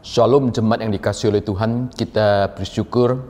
Shalom 0.00 0.48
jemaat 0.48 0.80
yang 0.80 0.96
dikasih 0.96 1.28
oleh 1.28 1.44
Tuhan, 1.44 1.92
kita 1.92 2.56
bersyukur 2.56 3.20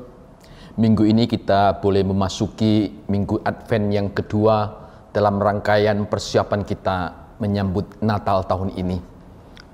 minggu 0.78 1.02
ini 1.02 1.26
kita 1.26 1.82
boleh 1.82 2.06
memasuki 2.06 2.94
minggu 3.10 3.42
Advent 3.42 3.90
yang 3.90 4.14
kedua 4.14 4.70
dalam 5.10 5.42
rangkaian 5.42 6.06
persiapan 6.06 6.62
kita 6.62 6.98
menyambut 7.42 7.98
Natal 8.06 8.46
tahun 8.46 8.70
ini. 8.78 9.02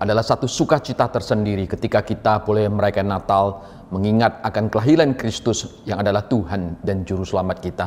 Adalah 0.00 0.24
satu 0.24 0.48
sukacita 0.48 1.04
tersendiri 1.12 1.68
ketika 1.68 2.00
kita 2.00 2.40
boleh 2.40 2.64
merayakan 2.72 3.12
Natal 3.12 3.44
mengingat 3.92 4.40
akan 4.40 4.72
kelahiran 4.72 5.12
Kristus 5.20 5.84
yang 5.84 6.00
adalah 6.00 6.24
Tuhan 6.24 6.80
dan 6.80 7.04
Juru 7.04 7.28
Selamat 7.28 7.60
kita. 7.60 7.86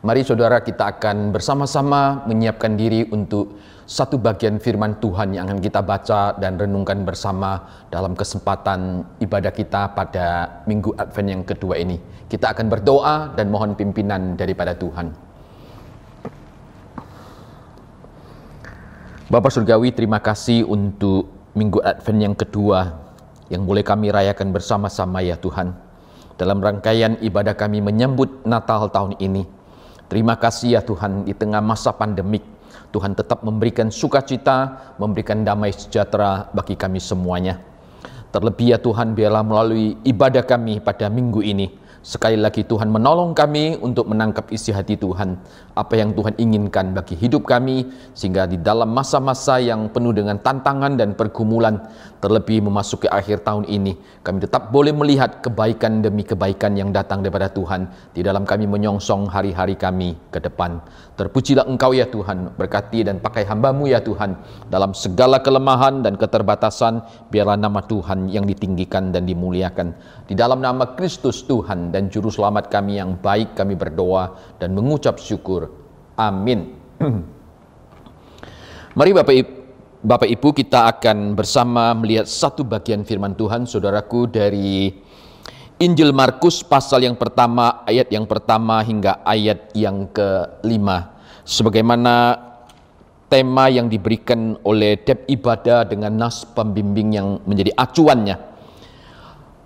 Mari 0.00 0.24
saudara 0.24 0.64
kita 0.64 0.96
akan 0.96 1.28
bersama-sama 1.28 2.24
menyiapkan 2.24 2.72
diri 2.72 3.04
untuk 3.12 3.60
satu 3.90 4.22
bagian 4.22 4.62
firman 4.62 5.02
Tuhan 5.02 5.34
yang 5.34 5.50
akan 5.50 5.58
kita 5.58 5.82
baca 5.82 6.38
dan 6.38 6.54
renungkan 6.54 7.02
bersama 7.02 7.66
dalam 7.90 8.14
kesempatan 8.14 9.02
ibadah 9.18 9.50
kita 9.50 9.90
pada 9.98 10.62
minggu 10.70 10.94
Advent 10.94 11.26
yang 11.26 11.42
kedua 11.42 11.74
ini. 11.74 11.98
Kita 12.30 12.54
akan 12.54 12.70
berdoa 12.70 13.34
dan 13.34 13.50
mohon 13.50 13.74
pimpinan 13.74 14.38
daripada 14.38 14.78
Tuhan. 14.78 15.10
Bapak 19.26 19.50
Surgawi, 19.50 19.90
terima 19.90 20.22
kasih 20.22 20.70
untuk 20.70 21.50
minggu 21.58 21.82
Advent 21.82 22.30
yang 22.30 22.34
kedua 22.38 22.94
yang 23.50 23.66
boleh 23.66 23.82
kami 23.82 24.14
rayakan 24.14 24.54
bersama-sama 24.54 25.18
ya 25.18 25.34
Tuhan. 25.34 25.74
Dalam 26.38 26.62
rangkaian 26.62 27.18
ibadah 27.26 27.58
kami 27.58 27.82
menyambut 27.82 28.46
Natal 28.46 28.86
tahun 28.86 29.18
ini. 29.18 29.50
Terima 30.06 30.38
kasih 30.38 30.78
ya 30.78 30.80
Tuhan 30.86 31.26
di 31.26 31.34
tengah 31.34 31.58
masa 31.58 31.90
pandemik 31.90 32.59
Tuhan 32.90 33.16
tetap 33.16 33.42
memberikan 33.42 33.88
sukacita, 33.88 34.92
memberikan 35.00 35.42
damai 35.42 35.72
sejahtera 35.72 36.50
bagi 36.52 36.76
kami 36.76 37.00
semuanya. 37.00 37.58
Terlebih 38.30 38.74
ya 38.74 38.78
Tuhan, 38.78 39.18
biarlah 39.18 39.42
melalui 39.42 39.98
ibadah 40.06 40.46
kami 40.46 40.78
pada 40.78 41.10
minggu 41.10 41.42
ini, 41.42 41.79
Sekali 42.00 42.40
lagi 42.40 42.64
Tuhan 42.64 42.88
menolong 42.88 43.36
kami 43.36 43.76
untuk 43.76 44.08
menangkap 44.08 44.48
isi 44.48 44.72
hati 44.72 44.96
Tuhan, 44.96 45.36
apa 45.76 46.00
yang 46.00 46.16
Tuhan 46.16 46.32
inginkan 46.40 46.96
bagi 46.96 47.12
hidup 47.12 47.44
kami, 47.44 47.92
sehingga 48.16 48.48
di 48.48 48.56
dalam 48.56 48.88
masa-masa 48.88 49.60
yang 49.60 49.92
penuh 49.92 50.16
dengan 50.16 50.40
tantangan 50.40 50.96
dan 50.96 51.12
pergumulan, 51.12 51.76
terlebih 52.24 52.64
memasuki 52.64 53.04
akhir 53.04 53.44
tahun 53.44 53.68
ini, 53.68 54.00
kami 54.24 54.40
tetap 54.40 54.72
boleh 54.72 54.96
melihat 54.96 55.44
kebaikan 55.44 56.00
demi 56.00 56.24
kebaikan 56.24 56.72
yang 56.72 56.88
datang 56.88 57.20
daripada 57.20 57.52
Tuhan 57.52 57.92
di 58.16 58.24
dalam 58.24 58.48
kami 58.48 58.64
menyongsong 58.64 59.28
hari-hari 59.28 59.76
kami 59.76 60.16
ke 60.32 60.40
depan. 60.40 60.80
Terpujilah 61.20 61.68
Engkau 61.68 61.92
ya 61.92 62.08
Tuhan, 62.08 62.56
berkati 62.56 63.04
dan 63.04 63.20
pakai 63.20 63.44
hambamu 63.44 63.92
ya 63.92 64.00
Tuhan, 64.00 64.40
dalam 64.72 64.96
segala 64.96 65.44
kelemahan 65.44 66.00
dan 66.00 66.16
keterbatasan, 66.16 67.28
biarlah 67.28 67.60
nama 67.60 67.84
Tuhan 67.84 68.32
yang 68.32 68.48
ditinggikan 68.48 69.12
dan 69.12 69.28
dimuliakan. 69.28 69.92
Di 70.24 70.32
dalam 70.32 70.64
nama 70.64 70.96
Kristus 70.96 71.44
Tuhan 71.44 71.89
dan 71.90 72.08
Juru 72.08 72.30
Selamat 72.30 72.70
kami 72.70 72.96
yang 72.96 73.18
baik 73.18 73.58
kami 73.58 73.74
berdoa 73.74 74.38
dan 74.62 74.72
mengucap 74.72 75.18
syukur. 75.18 75.68
Amin. 76.14 76.78
Mari 78.98 79.10
Bapak 79.14 79.34
Ibu, 79.34 79.50
Bapak 80.00 80.28
Ibu 80.32 80.48
kita 80.56 80.88
akan 80.96 81.36
bersama 81.36 81.92
melihat 81.92 82.24
satu 82.24 82.64
bagian 82.64 83.04
firman 83.04 83.36
Tuhan 83.36 83.68
saudaraku 83.68 84.32
dari 84.32 84.88
Injil 85.80 86.12
Markus 86.12 86.64
pasal 86.64 87.04
yang 87.04 87.16
pertama 87.16 87.84
ayat 87.84 88.08
yang 88.12 88.24
pertama 88.24 88.80
hingga 88.80 89.20
ayat 89.24 89.72
yang 89.76 90.08
kelima 90.12 91.20
sebagaimana 91.44 92.36
tema 93.30 93.70
yang 93.70 93.86
diberikan 93.86 94.58
oleh 94.66 94.98
Dep 95.00 95.24
Ibadah 95.24 95.88
dengan 95.88 96.12
nas 96.16 96.42
pembimbing 96.42 97.16
yang 97.16 97.28
menjadi 97.46 97.72
acuannya 97.76 98.36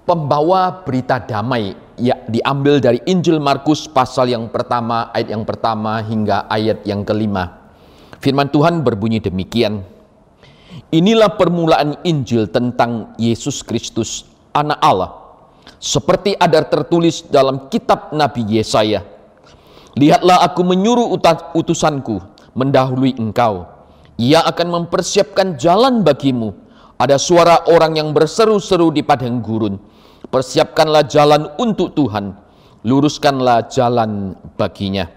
pembawa 0.05 0.85
berita 0.85 1.19
damai 1.19 1.73
ya 1.99 2.19
diambil 2.27 2.83
dari 2.83 2.99
Injil 3.07 3.39
Markus 3.39 3.87
pasal 3.87 4.31
yang 4.31 4.51
pertama 4.51 5.11
ayat 5.15 5.29
yang 5.31 5.45
pertama 5.47 6.03
hingga 6.03 6.47
ayat 6.51 6.83
yang 6.87 7.07
kelima. 7.07 7.73
Firman 8.19 8.49
Tuhan 8.49 8.81
berbunyi 8.81 9.21
demikian. 9.21 9.85
Inilah 10.91 11.35
permulaan 11.39 11.99
Injil 12.03 12.51
tentang 12.51 13.15
Yesus 13.19 13.63
Kristus, 13.63 14.27
anak 14.55 14.79
Allah. 14.83 15.11
Seperti 15.79 16.35
ada 16.39 16.65
tertulis 16.65 17.27
dalam 17.27 17.69
kitab 17.69 18.11
Nabi 18.15 18.59
Yesaya. 18.59 19.05
Lihatlah 19.95 20.43
aku 20.43 20.67
menyuruh 20.67 21.15
utusanku 21.55 22.19
mendahului 22.55 23.15
engkau. 23.21 23.67
Ia 24.19 24.47
akan 24.47 24.83
mempersiapkan 24.83 25.59
jalan 25.59 26.03
bagimu. 26.03 26.55
Ada 26.95 27.19
suara 27.19 27.67
orang 27.67 27.99
yang 27.99 28.15
berseru-seru 28.15 28.95
di 28.95 29.03
padang 29.03 29.43
gurun 29.43 29.94
Persiapkanlah 30.29 31.05
jalan 31.07 31.53
untuk 31.61 31.93
Tuhan, 31.93 32.33
luruskanlah 32.85 33.69
jalan 33.69 34.37
baginya. 34.57 35.09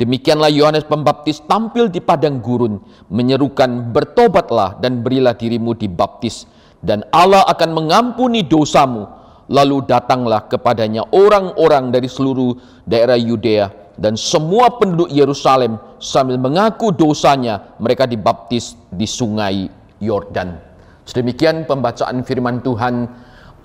Demikianlah 0.00 0.48
Yohanes 0.48 0.88
Pembaptis 0.88 1.44
tampil 1.44 1.92
di 1.92 2.00
padang 2.00 2.40
gurun, 2.40 2.80
menyerukan 3.12 3.92
bertobatlah 3.92 4.80
dan 4.80 5.04
berilah 5.04 5.36
dirimu 5.36 5.76
dibaptis, 5.76 6.48
dan 6.80 7.04
Allah 7.12 7.44
akan 7.44 7.70
mengampuni 7.76 8.40
dosamu. 8.40 9.04
Lalu 9.50 9.82
datanglah 9.82 10.46
kepadanya 10.46 11.10
orang-orang 11.10 11.90
dari 11.90 12.06
seluruh 12.06 12.54
daerah 12.86 13.18
Yudea 13.18 13.66
dan 13.98 14.14
semua 14.14 14.78
penduduk 14.78 15.10
Yerusalem 15.10 15.76
sambil 15.98 16.38
mengaku 16.38 16.94
dosanya 16.94 17.76
mereka 17.82 18.06
dibaptis 18.06 18.78
di 18.88 19.10
sungai 19.10 19.66
Yordan. 19.98 20.54
Sedemikian 21.02 21.66
pembacaan 21.66 22.22
firman 22.22 22.62
Tuhan 22.62 23.10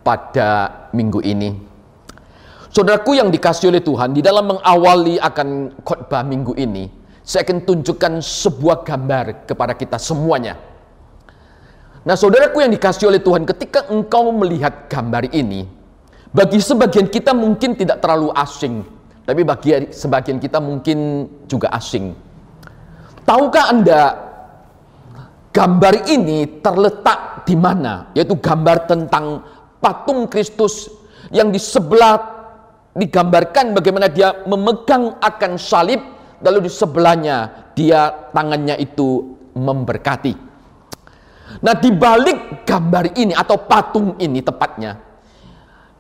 pada 0.06 0.50
minggu 0.94 1.26
ini. 1.26 1.58
Saudaraku 2.70 3.18
yang 3.18 3.34
dikasih 3.34 3.74
oleh 3.74 3.82
Tuhan, 3.82 4.14
di 4.14 4.22
dalam 4.22 4.54
mengawali 4.54 5.18
akan 5.18 5.80
khotbah 5.82 6.22
minggu 6.22 6.54
ini, 6.60 6.86
saya 7.26 7.42
akan 7.42 7.66
tunjukkan 7.66 8.22
sebuah 8.22 8.86
gambar 8.86 9.50
kepada 9.50 9.74
kita 9.74 9.98
semuanya. 9.98 10.62
Nah, 12.06 12.14
saudaraku 12.14 12.62
yang 12.62 12.70
dikasih 12.70 13.10
oleh 13.10 13.18
Tuhan, 13.18 13.50
ketika 13.50 13.90
engkau 13.90 14.30
melihat 14.30 14.86
gambar 14.86 15.34
ini, 15.34 15.66
bagi 16.30 16.62
sebagian 16.62 17.10
kita 17.10 17.34
mungkin 17.34 17.74
tidak 17.74 18.04
terlalu 18.04 18.30
asing, 18.38 18.86
tapi 19.26 19.42
bagi 19.42 19.90
sebagian 19.90 20.38
kita 20.38 20.62
mungkin 20.62 21.26
juga 21.50 21.74
asing. 21.74 22.14
Tahukah 23.26 23.74
Anda 23.74 24.02
gambar 25.50 26.12
ini 26.12 26.62
terletak 26.62 27.48
di 27.48 27.58
mana? 27.58 28.14
Yaitu 28.14 28.38
gambar 28.38 28.86
tentang 28.86 29.42
patung 29.86 30.26
Kristus 30.26 30.90
yang 31.30 31.54
di 31.54 31.62
sebelah 31.62 32.18
digambarkan 32.98 33.78
bagaimana 33.78 34.10
dia 34.10 34.34
memegang 34.50 35.22
akan 35.22 35.62
salib 35.62 36.02
lalu 36.42 36.66
di 36.66 36.72
sebelahnya 36.74 37.70
dia 37.78 38.10
tangannya 38.34 38.82
itu 38.82 39.38
memberkati. 39.54 40.34
Nah, 41.62 41.78
di 41.78 41.94
balik 41.94 42.66
gambar 42.66 43.14
ini 43.14 43.38
atau 43.38 43.62
patung 43.70 44.18
ini 44.18 44.42
tepatnya 44.42 44.98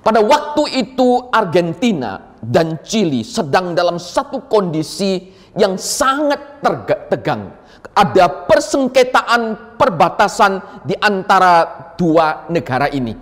pada 0.01 0.21
waktu 0.25 0.81
itu 0.81 1.29
Argentina 1.29 2.30
dan 2.41 2.81
Chili 2.81 3.21
sedang 3.21 3.77
dalam 3.77 4.01
satu 4.01 4.49
kondisi 4.49 5.29
yang 5.57 5.77
sangat 5.77 6.65
tegang. 7.13 7.53
Ada 7.91 8.49
persengketaan 8.49 9.77
perbatasan 9.77 10.85
di 10.89 10.97
antara 10.97 11.93
dua 12.01 12.49
negara 12.49 12.89
ini. 12.89 13.13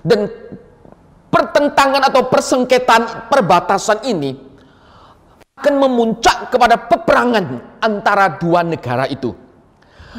Dan 0.00 0.30
pertentangan 1.30 2.02
atau 2.06 2.30
persengketaan 2.30 3.30
perbatasan 3.30 4.06
ini 4.06 4.30
akan 5.60 5.74
memuncak 5.76 6.54
kepada 6.54 6.88
peperangan 6.88 7.44
antara 7.82 8.40
dua 8.40 8.64
negara 8.64 9.04
itu. 9.10 9.34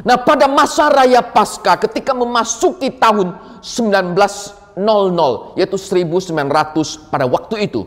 Nah, 0.08 0.16
pada 0.24 0.48
masa 0.48 0.88
raya 0.88 1.20
Paskah 1.20 1.76
ketika 1.84 2.16
memasuki 2.16 2.96
tahun 2.96 3.36
1900 3.60 5.60
yaitu 5.60 5.76
1900 5.76 7.12
pada 7.12 7.28
waktu 7.28 7.68
itu 7.68 7.84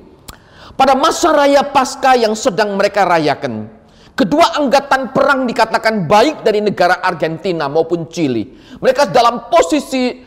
pada 0.74 0.98
masa 0.98 1.30
raya 1.30 1.62
pasca 1.62 2.18
yang 2.18 2.34
sedang 2.34 2.74
mereka 2.74 3.06
rayakan, 3.06 3.70
kedua 4.18 4.58
angkatan 4.58 5.14
perang 5.14 5.46
dikatakan 5.46 6.10
baik 6.10 6.42
dari 6.42 6.58
negara 6.58 6.98
Argentina 6.98 7.70
maupun 7.70 8.10
Chili. 8.10 8.58
Mereka 8.82 9.14
dalam 9.14 9.46
posisi 9.46 10.18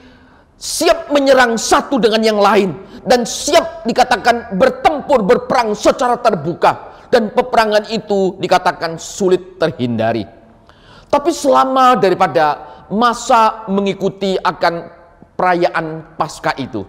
siap 0.57 1.13
menyerang 1.13 1.59
satu 1.59 2.01
dengan 2.01 2.23
yang 2.23 2.39
lain 2.39 2.73
dan 3.05 3.27
siap 3.27 3.85
dikatakan 3.85 4.57
bertempur 4.57 5.21
berperang 5.21 5.77
secara 5.77 6.17
terbuka 6.17 6.97
dan 7.13 7.31
peperangan 7.31 7.87
itu 7.91 8.35
dikatakan 8.41 8.99
sulit 8.99 9.55
terhindari. 9.61 10.25
Tapi 11.07 11.31
selama 11.31 11.95
daripada 11.95 12.67
masa 12.91 13.67
mengikuti 13.71 14.35
akan 14.35 14.91
perayaan 15.39 16.17
pasca 16.19 16.51
itu, 16.59 16.83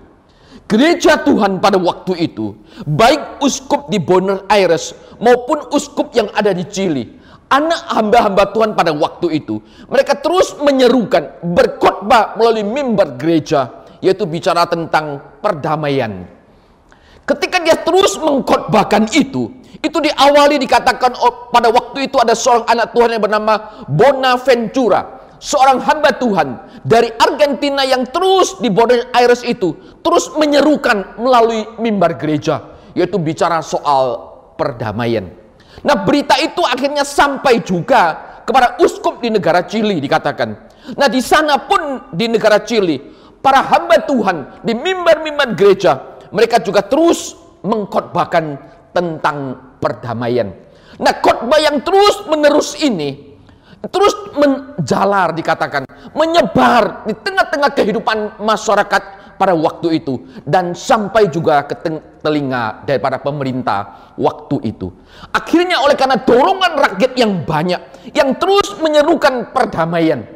gereja 0.69 1.17
Tuhan 1.25 1.59
pada 1.59 1.81
waktu 1.81 2.29
itu, 2.29 2.55
baik 2.85 3.41
uskup 3.41 3.89
di 3.89 3.97
Buenos 3.99 4.45
Aires 4.53 4.93
maupun 5.17 5.73
uskup 5.73 6.13
yang 6.13 6.29
ada 6.37 6.53
di 6.53 6.69
Chili, 6.69 7.09
anak 7.49 7.89
hamba-hamba 7.89 8.53
Tuhan 8.53 8.77
pada 8.77 8.93
waktu 8.93 9.41
itu, 9.41 9.65
mereka 9.89 10.21
terus 10.21 10.55
menyerukan, 10.61 11.41
berkhotbah 11.41 12.37
melalui 12.37 12.69
mimbar 12.69 13.17
gereja, 13.17 13.89
yaitu 14.05 14.29
bicara 14.29 14.69
tentang 14.69 15.19
perdamaian. 15.41 16.29
Ketika 17.25 17.61
dia 17.61 17.77
terus 17.81 18.17
mengkhotbahkan 18.21 19.13
itu, 19.17 19.53
itu 19.79 19.99
diawali 20.01 20.57
dikatakan 20.59 21.17
oh, 21.21 21.53
pada 21.53 21.69
waktu 21.69 22.09
itu 22.09 22.17
ada 22.21 22.33
seorang 22.33 22.69
anak 22.69 22.93
Tuhan 22.93 23.17
yang 23.17 23.23
bernama 23.25 23.85
Bonaventura, 23.89 25.18
seorang 25.39 25.83
hamba 25.83 26.15
Tuhan 26.19 26.49
dari 26.83 27.11
Argentina 27.19 27.83
yang 27.87 28.07
terus 28.11 28.59
di 28.59 28.71
Buenos 28.71 29.07
Aires 29.15 29.43
itu 29.47 29.75
terus 30.03 30.31
menyerukan 30.35 31.19
melalui 31.19 31.67
mimbar 31.79 32.19
gereja, 32.19 32.79
yaitu 32.95 33.17
bicara 33.19 33.63
soal 33.63 34.35
perdamaian. 34.59 35.31
Nah 35.87 36.03
berita 36.03 36.35
itu 36.43 36.63
akhirnya 36.67 37.07
sampai 37.07 37.63
juga 37.63 38.19
kepada 38.43 38.81
uskup 38.83 39.23
di 39.23 39.31
negara 39.31 39.63
Chili 39.67 40.03
dikatakan. 40.03 40.51
Nah 40.99 41.07
di 41.07 41.23
sana 41.23 41.61
pun 41.63 42.11
di 42.11 42.27
negara 42.27 42.65
Chili 42.65 42.99
para 43.39 43.63
hamba 43.63 44.03
Tuhan 44.03 44.67
di 44.67 44.75
mimbar-mimbar 44.75 45.55
gereja 45.55 46.19
mereka 46.35 46.59
juga 46.59 46.83
terus 46.83 47.37
mengkhotbahkan 47.63 48.45
tentang 48.97 49.37
perdamaian. 49.79 50.51
Nah 50.99 51.15
khotbah 51.23 51.61
yang 51.63 51.85
terus 51.85 52.27
menerus 52.27 52.75
ini 52.81 53.28
terus 53.87 54.15
menjalar 54.35 55.31
dikatakan 55.39 55.87
menyebar 56.11 57.07
di 57.07 57.15
tengah-tengah 57.15 57.71
kehidupan 57.79 58.43
masyarakat 58.43 59.03
pada 59.39 59.55
waktu 59.55 60.03
itu 60.03 60.19
dan 60.43 60.75
sampai 60.75 61.31
juga 61.31 61.63
ke 61.63 61.79
telinga 62.19 62.83
daripada 62.83 63.23
pemerintah 63.23 64.13
waktu 64.19 64.75
itu. 64.75 64.91
Akhirnya 65.31 65.79
oleh 65.79 65.95
karena 65.95 66.19
dorongan 66.19 66.75
rakyat 66.75 67.13
yang 67.15 67.47
banyak 67.47 68.11
yang 68.11 68.35
terus 68.35 68.75
menyerukan 68.83 69.55
perdamaian, 69.55 70.27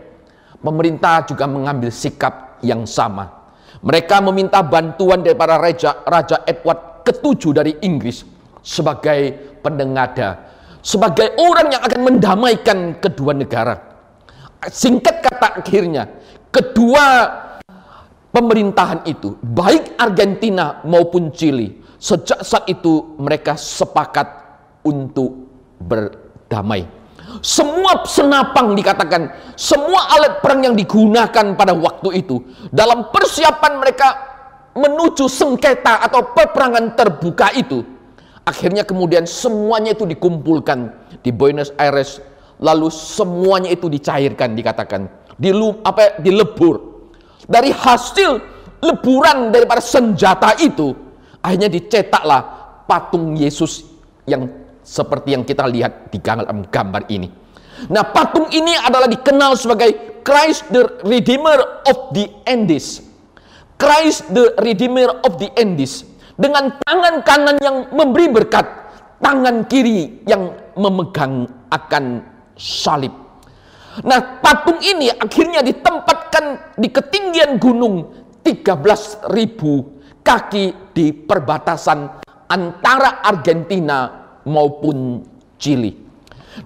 pemerintah 0.63 1.27
juga 1.27 1.51
mengambil 1.51 1.91
sikap 1.91 2.63
yang 2.63 2.87
sama. 2.87 3.43
Mereka 3.83 4.23
meminta 4.23 4.63
bantuan 4.63 5.27
daripada 5.27 5.59
Raja 5.59 6.07
Raja 6.07 6.47
Edward 6.47 7.03
ketujuh 7.03 7.51
dari 7.51 7.83
Inggris 7.83 8.23
sebagai 8.63 9.35
pendengada, 9.59 10.52
sebagai 10.83 11.39
orang 11.39 11.73
yang 11.73 11.83
akan 11.83 12.01
mendamaikan 12.03 12.79
kedua 12.99 13.33
negara. 13.33 13.79
Singkat 14.63 15.17
kata 15.23 15.49
akhirnya, 15.63 16.11
kedua 16.51 17.31
pemerintahan 18.35 19.07
itu, 19.07 19.39
baik 19.43 19.95
Argentina 19.99 20.83
maupun 20.83 21.31
Chili, 21.31 21.83
sejak 21.99 22.43
saat 22.43 22.67
itu 22.67 23.15
mereka 23.19 23.55
sepakat 23.55 24.27
untuk 24.83 25.51
berdamai. 25.79 26.87
Semua 27.43 28.03
senapang 28.05 28.75
dikatakan, 28.75 29.55
semua 29.55 30.11
alat 30.15 30.43
perang 30.43 30.63
yang 30.63 30.75
digunakan 30.75 31.55
pada 31.55 31.73
waktu 31.73 32.23
itu 32.23 32.43
dalam 32.71 33.09
persiapan 33.09 33.73
mereka 33.79 34.09
menuju 34.75 35.27
sengketa 35.27 36.03
atau 36.07 36.35
peperangan 36.35 36.93
terbuka 36.95 37.51
itu, 37.57 37.83
akhirnya 38.43 38.83
kemudian 38.83 39.27
semuanya 39.27 39.95
itu 39.95 40.07
dikumpulkan 40.07 40.93
di 41.23 41.31
Buenos 41.31 41.71
Aires, 41.79 42.23
lalu 42.63 42.91
semuanya 42.91 43.71
itu 43.71 43.87
dicairkan 43.91 44.55
dikatakan, 44.55 45.07
dilum 45.39 45.83
apa 45.83 46.19
dilebur 46.23 47.09
dari 47.47 47.75
hasil 47.75 48.39
leburan 48.83 49.55
daripada 49.55 49.83
senjata 49.83 50.59
itu, 50.59 50.95
akhirnya 51.43 51.71
dicetaklah 51.71 52.43
patung 52.87 53.39
Yesus 53.39 53.87
yang 54.27 54.47
seperti 54.83 55.35
yang 55.39 55.47
kita 55.47 55.67
lihat 55.67 56.11
di 56.11 56.19
gambar 56.19 57.07
ini. 57.11 57.31
Nah, 57.91 58.07
patung 58.11 58.51
ini 58.51 58.75
adalah 58.79 59.11
dikenal 59.11 59.59
sebagai 59.59 60.23
Christ 60.23 60.71
the 60.71 61.03
Redeemer 61.03 61.83
of 61.87 62.15
the 62.15 62.31
Andes. 62.47 63.03
Christ 63.75 64.31
the 64.31 64.55
Redeemer 64.63 65.11
of 65.27 65.39
the 65.43 65.51
Andes. 65.59 66.07
Dengan 66.43 66.75
tangan 66.83 67.23
kanan 67.23 67.57
yang 67.63 67.87
memberi 67.95 68.27
berkat, 68.27 68.67
tangan 69.23 69.63
kiri 69.71 70.27
yang 70.27 70.51
memegang 70.75 71.47
akan 71.71 72.19
salib. 72.59 73.15
Nah, 74.03 74.43
patung 74.43 74.83
ini 74.83 75.07
akhirnya 75.15 75.63
ditempatkan 75.63 76.75
di 76.75 76.91
ketinggian 76.91 77.63
gunung 77.63 78.11
13.000 78.43 79.23
kaki 80.27 80.91
di 80.91 81.15
perbatasan 81.15 82.11
antara 82.51 83.23
Argentina 83.23 84.11
maupun 84.43 85.23
Chili. 85.63 85.95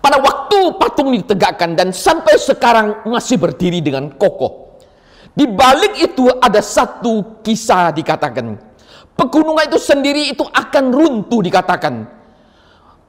pada 0.00 0.16
waktu 0.22 0.58
patung 0.80 1.12
ditegakkan 1.12 1.76
dan 1.76 1.92
sampai 1.92 2.40
sekarang 2.40 3.04
masih 3.04 3.36
berdiri 3.36 3.84
dengan 3.84 4.08
kokoh. 4.16 4.80
Di 5.30 5.46
balik 5.46 5.94
itu 6.00 6.26
ada 6.40 6.58
satu 6.58 7.44
kisah 7.44 7.94
dikatakan. 7.94 8.58
Pegunungan 9.14 9.68
itu 9.68 9.78
sendiri 9.78 10.32
itu 10.32 10.42
akan 10.42 10.84
runtuh 10.90 11.44
dikatakan. 11.44 12.18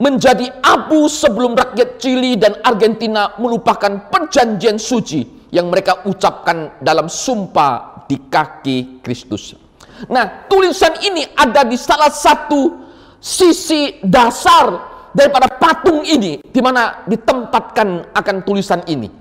Menjadi 0.01 0.49
abu 0.65 1.05
sebelum 1.05 1.53
rakyat 1.53 2.01
Chili 2.01 2.33
dan 2.33 2.57
Argentina 2.65 3.37
melupakan 3.37 4.09
perjanjian 4.09 4.81
suci 4.81 5.45
yang 5.53 5.69
mereka 5.69 6.01
ucapkan 6.09 6.81
dalam 6.81 7.05
sumpah 7.05 8.05
di 8.09 8.17
kaki 8.17 9.05
Kristus. 9.05 9.53
Nah, 10.09 10.49
tulisan 10.49 10.97
ini 11.03 11.27
ada 11.37 11.61
di 11.67 11.77
salah 11.77 12.09
satu 12.09 12.81
sisi 13.21 14.01
dasar 14.01 14.89
daripada 15.13 15.51
patung 15.59 16.01
ini 16.01 16.41
di 16.41 16.61
mana 16.63 17.05
ditempatkan 17.05 18.15
akan 18.15 18.37
tulisan 18.41 18.81
ini. 18.89 19.11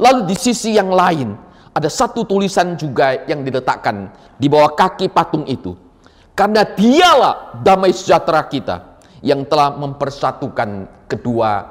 Lalu 0.00 0.30
di 0.30 0.36
sisi 0.38 0.74
yang 0.74 0.90
lain 0.90 1.36
ada 1.74 1.90
satu 1.90 2.24
tulisan 2.24 2.78
juga 2.78 3.26
yang 3.26 3.42
diletakkan 3.42 4.08
di 4.38 4.46
bawah 4.46 4.72
kaki 4.72 5.10
patung 5.10 5.44
itu. 5.44 5.74
Karena 6.34 6.66
dialah 6.66 7.62
damai 7.62 7.94
sejahtera 7.94 8.42
kita 8.50 8.98
yang 9.22 9.46
telah 9.46 9.70
mempersatukan 9.78 10.90
kedua 11.06 11.62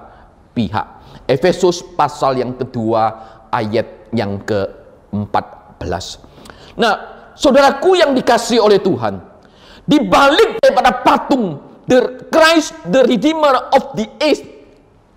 pihak. 0.56 0.88
Efesus 1.28 1.84
pasal 1.96 2.40
yang 2.40 2.56
kedua 2.56 3.12
ayat 3.52 4.10
yang 4.16 4.40
ke-14. 4.42 6.04
Nah, 6.80 7.13
saudaraku 7.38 7.98
yang 7.98 8.14
dikasih 8.14 8.62
oleh 8.62 8.82
Tuhan, 8.82 9.20
di 9.84 10.00
balik 10.04 10.62
daripada 10.64 11.04
patung 11.04 11.60
the 11.86 12.30
Christ 12.32 12.74
the 12.88 13.04
Redeemer 13.04 13.74
of 13.76 13.92
the 14.00 14.08
East 14.24 14.48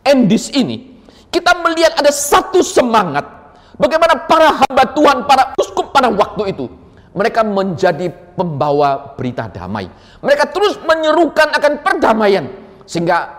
and 0.03 0.27
this 0.27 0.51
ini 0.51 0.99
kita 1.31 1.53
melihat 1.63 1.95
ada 1.99 2.11
satu 2.11 2.65
semangat 2.65 3.27
bagaimana 3.79 4.27
para 4.27 4.65
hamba 4.65 4.85
Tuhan 4.97 5.29
para 5.29 5.55
uskup 5.61 5.95
pada 5.95 6.11
waktu 6.11 6.57
itu 6.57 6.67
mereka 7.17 7.41
menjadi 7.41 8.13
pembawa 8.37 9.17
berita 9.17 9.49
damai. 9.49 9.89
Mereka 10.21 10.53
terus 10.53 10.77
menyerukan 10.85 11.49
akan 11.49 11.73
perdamaian 11.81 12.45
sehingga 12.85 13.33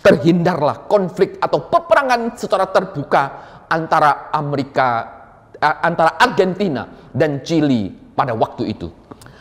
terhindarlah 0.00 0.88
konflik 0.88 1.36
atau 1.36 1.68
peperangan 1.68 2.32
secara 2.32 2.64
terbuka 2.72 3.22
antara 3.68 4.32
Amerika 4.32 5.17
antara 5.60 6.16
Argentina 6.18 6.86
dan 7.10 7.42
Chili 7.42 7.90
pada 7.90 8.34
waktu 8.34 8.72
itu 8.72 8.88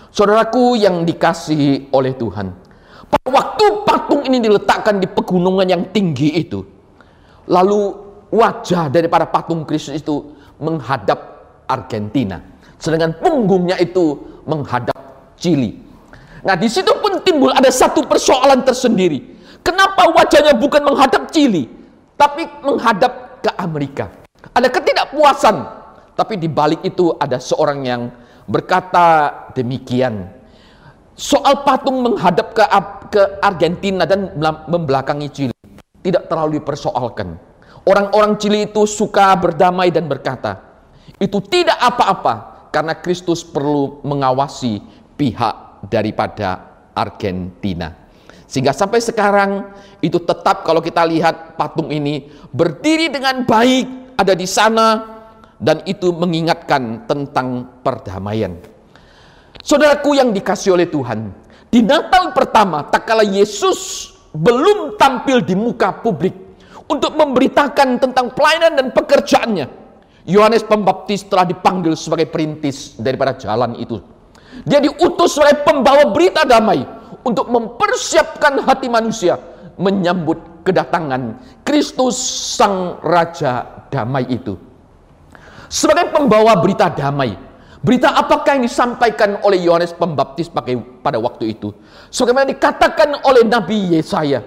saudaraku 0.09 0.77
yang 0.77 1.05
dikasihi 1.05 1.93
oleh 1.93 2.17
Tuhan 2.17 2.67
pada 3.07 3.27
waktu 3.31 3.65
patung 3.88 4.21
ini 4.27 4.43
diletakkan 4.43 5.00
di 5.00 5.07
pegunungan 5.07 5.63
yang 5.63 5.83
tinggi 5.95 6.36
itu, 6.36 6.59
lalu 7.47 7.95
wajah 8.36 8.91
daripada 8.91 9.24
patung 9.24 9.63
Kristus 9.63 10.03
itu 10.03 10.36
menghadap 10.59 11.15
Argentina, 11.71 12.43
sedangkan 12.75 13.15
punggungnya 13.24 13.79
itu 13.79 14.19
menghadap 14.43 14.95
Chili. 15.39 15.79
Nah, 16.43 16.59
di 16.59 16.67
situ 16.67 16.91
pun 17.00 17.24
timbul 17.24 17.55
ada 17.55 17.71
satu 17.71 18.03
persoalan 18.03 18.67
tersendiri. 18.67 19.39
Kenapa 19.63 20.12
wajahnya 20.12 20.55
bukan 20.59 20.83
menghadap 20.83 21.31
Chili, 21.31 21.67
tapi 22.19 22.43
menghadap 22.63 23.39
ke 23.39 23.51
Amerika? 23.55 24.12
Ada 24.51 24.67
ketidakpuasan, 24.67 25.55
tapi 26.17 26.41
di 26.41 26.50
balik 26.50 26.81
itu 26.81 27.13
ada 27.15 27.38
seorang 27.38 27.79
yang 27.86 28.01
berkata 28.50 29.29
demikian 29.53 30.33
soal 31.13 31.62
patung 31.62 32.01
menghadap 32.01 32.57
ke 32.57 32.65
ke 33.07 33.21
Argentina 33.39 34.03
dan 34.03 34.36
membelakangi 34.67 35.29
Chili 35.31 35.57
tidak 36.07 36.31
terlalu 36.31 36.63
dipersoalkan. 36.63 37.36
Orang-orang 37.83 38.39
Chili 38.39 38.67
itu 38.67 38.88
suka 38.88 39.36
berdamai 39.36 39.91
dan 39.91 40.07
berkata, 40.07 40.59
itu 41.19 41.39
tidak 41.43 41.79
apa-apa 41.79 42.55
Karena 42.67 42.93
Kristus 43.00 43.41
perlu 43.47 44.03
mengawasi 44.03 44.83
pihak 45.15 45.88
daripada 45.88 46.62
Argentina. 46.93 47.95
Sehingga 48.45 48.75
sampai 48.75 49.01
sekarang 49.01 49.71
itu 50.03 50.19
tetap 50.21 50.67
kalau 50.67 50.83
kita 50.83 51.01
lihat 51.07 51.57
patung 51.57 51.89
ini 51.89 52.27
berdiri 52.53 53.09
dengan 53.09 53.47
baik 53.47 54.13
ada 54.19 54.36
di 54.36 54.45
sana 54.45 55.16
dan 55.57 55.81
itu 55.89 56.13
mengingatkan 56.13 57.05
tentang 57.09 57.81
perdamaian. 57.81 58.53
Saudaraku 59.61 60.15
yang 60.15 60.31
dikasih 60.31 60.77
oleh 60.77 60.87
Tuhan, 60.87 61.33
di 61.67 61.83
Natal 61.83 62.31
pertama 62.31 62.85
tak 62.87 63.09
kala 63.09 63.25
Yesus 63.25 64.13
belum 64.31 64.95
tampil 64.95 65.43
di 65.43 65.57
muka 65.57 65.91
publik 65.99 66.33
untuk 66.87 67.17
memberitakan 67.17 67.99
tentang 67.99 68.31
pelayanan 68.31 68.73
dan 68.79 68.87
pekerjaannya. 68.95 69.67
Yohanes 70.27 70.63
Pembaptis 70.67 71.23
telah 71.27 71.47
dipanggil 71.47 71.95
sebagai 71.95 72.27
perintis 72.27 72.99
daripada 72.99 73.35
jalan 73.39 73.79
itu. 73.79 73.99
Dia 74.67 74.83
diutus 74.83 75.39
sebagai 75.39 75.63
pembawa 75.63 76.11
berita 76.11 76.43
damai 76.43 76.83
untuk 77.23 77.47
mempersiapkan 77.47 78.63
hati 78.63 78.87
manusia 78.91 79.39
menyambut 79.79 80.65
kedatangan 80.67 81.39
Kristus 81.63 82.19
Sang 82.57 82.99
Raja 82.99 83.87
Damai 83.87 84.27
itu. 84.27 84.66
Sebagai 85.67 86.15
pembawa 86.15 86.55
berita 86.63 86.88
damai, 86.88 87.36
berita 87.83 88.15
apakah 88.15 88.55
yang 88.55 88.65
disampaikan 88.67 89.43
oleh 89.43 89.59
Yohanes 89.63 89.91
Pembaptis 89.91 90.47
pada 90.51 91.19
waktu 91.19 91.55
itu? 91.55 91.75
Sebagaimana 92.07 92.47
dikatakan 92.47 93.27
oleh 93.27 93.43
Nabi 93.43 94.00
Yesaya, 94.00 94.39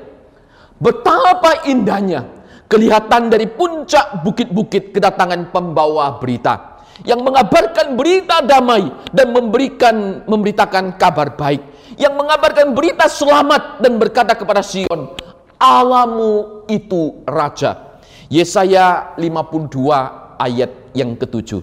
betapa 0.81 1.69
indahnya 1.69 2.25
kelihatan 2.73 3.29
dari 3.29 3.49
puncak 3.49 4.25
bukit-bukit 4.25 4.97
kedatangan 4.97 5.53
pembawa 5.53 6.17
berita 6.17 6.81
yang 7.05 7.25
mengabarkan 7.25 7.97
berita 7.97 8.45
damai 8.45 8.89
dan 9.13 9.33
memberikan 9.33 10.25
memberitakan 10.25 11.01
kabar 11.01 11.33
baik 11.37 11.61
yang 11.97 12.17
mengabarkan 12.17 12.73
berita 12.73 13.09
selamat 13.09 13.81
dan 13.85 14.01
berkata 14.01 14.33
kepada 14.33 14.65
Sion, 14.65 15.17
Alamu 15.61 16.65
itu 16.69 17.21
raja. 17.29 18.01
Yesaya 18.31 19.19
52 19.19 20.20
ayat 20.41 20.73
yang 20.97 21.13
ketujuh. 21.21 21.61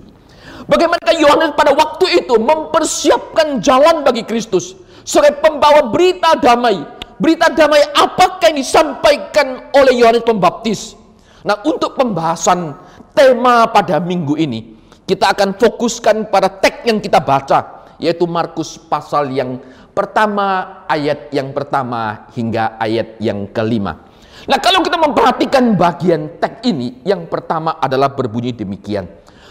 Bagaimana 0.70 1.10
Yohanes 1.18 1.58
pada 1.58 1.74
waktu 1.74 2.22
itu 2.22 2.38
mempersiapkan 2.38 3.58
jalan 3.60 4.06
bagi 4.06 4.22
Kristus 4.22 4.78
sebagai 5.02 5.42
pembawa 5.42 5.90
berita 5.90 6.38
damai. 6.38 6.86
Berita 7.18 7.50
damai 7.50 7.82
apakah 7.98 8.54
yang 8.54 8.62
disampaikan 8.62 9.74
oleh 9.74 9.98
Yohanes 9.98 10.22
Pembaptis? 10.22 10.94
Nah, 11.42 11.58
untuk 11.66 11.98
pembahasan 11.98 12.78
tema 13.18 13.66
pada 13.74 13.98
minggu 13.98 14.38
ini, 14.38 14.78
kita 15.08 15.34
akan 15.34 15.58
fokuskan 15.58 16.30
pada 16.30 16.52
teks 16.52 16.86
yang 16.86 17.02
kita 17.02 17.18
baca, 17.18 17.90
yaitu 17.98 18.30
Markus 18.30 18.78
pasal 18.78 19.34
yang 19.34 19.58
pertama, 19.98 20.84
ayat 20.86 21.34
yang 21.34 21.50
pertama 21.56 22.30
hingga 22.38 22.78
ayat 22.78 23.18
yang 23.18 23.50
kelima. 23.50 24.07
Nah, 24.48 24.58
kalau 24.64 24.80
kita 24.80 24.96
memperhatikan 24.96 25.76
bagian 25.76 26.40
teks 26.40 26.64
ini, 26.64 27.04
yang 27.04 27.28
pertama 27.28 27.76
adalah 27.84 28.16
berbunyi 28.16 28.56
demikian. 28.56 29.04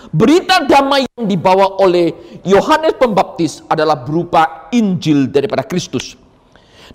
Berita 0.08 0.64
damai 0.64 1.04
yang 1.04 1.28
dibawa 1.28 1.76
oleh 1.84 2.40
Yohanes 2.48 2.96
Pembaptis 2.96 3.60
adalah 3.68 4.00
berupa 4.00 4.72
Injil 4.72 5.28
daripada 5.28 5.68
Kristus. 5.68 6.16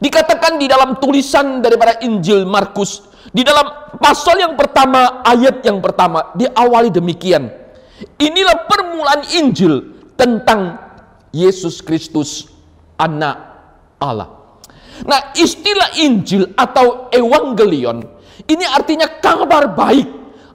Dikatakan 0.01 0.57
di 0.57 0.65
dalam 0.65 0.97
tulisan 0.97 1.61
daripada 1.61 2.01
Injil 2.01 2.41
Markus, 2.49 3.05
di 3.29 3.45
dalam 3.45 3.93
pasal 4.01 4.41
yang 4.41 4.57
pertama, 4.57 5.21
ayat 5.21 5.61
yang 5.61 5.77
pertama, 5.77 6.33
diawali 6.33 6.89
demikian. 6.89 7.53
Inilah 8.17 8.65
permulaan 8.65 9.21
Injil 9.37 9.93
tentang 10.17 10.81
Yesus 11.29 11.85
Kristus 11.85 12.49
anak 12.97 13.37
Allah. 14.01 14.40
Nah, 15.05 15.33
istilah 15.33 15.97
Injil 15.97 16.53
atau 16.53 17.09
Evangelion 17.09 18.21
ini 18.49 18.65
artinya 18.65 19.05
kabar 19.21 19.69
baik 19.75 20.07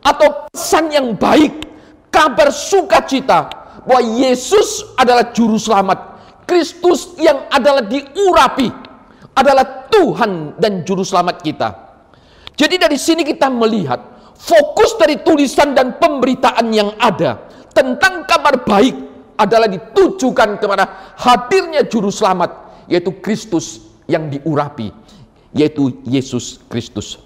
atau 0.02 0.50
pesan 0.50 0.90
yang 0.90 1.14
baik, 1.14 1.66
kabar 2.10 2.50
sukacita 2.50 3.46
bahwa 3.86 4.02
Yesus 4.02 4.96
adalah 4.98 5.30
juru 5.30 5.58
selamat. 5.58 6.18
Kristus 6.46 7.18
yang 7.18 7.50
adalah 7.50 7.82
diurapi 7.82 8.70
adalah 9.34 9.90
Tuhan 9.90 10.54
dan 10.62 10.86
juru 10.86 11.02
selamat 11.02 11.42
kita. 11.42 11.68
Jadi 12.54 12.78
dari 12.78 12.94
sini 12.96 13.26
kita 13.26 13.50
melihat 13.50 13.98
fokus 14.38 14.94
dari 14.94 15.20
tulisan 15.26 15.74
dan 15.74 15.98
pemberitaan 15.98 16.70
yang 16.70 16.94
ada 17.02 17.50
tentang 17.74 18.24
kabar 18.24 18.62
baik 18.62 18.94
adalah 19.36 19.66
ditujukan 19.66 20.56
kepada 20.56 21.12
hadirnya 21.18 21.84
juru 21.84 22.08
selamat 22.08 22.86
yaitu 22.86 23.10
Kristus 23.18 23.82
yang 24.06 24.30
diurapi 24.30 24.90
yaitu 25.54 26.02
Yesus 26.06 26.62
Kristus. 26.70 27.18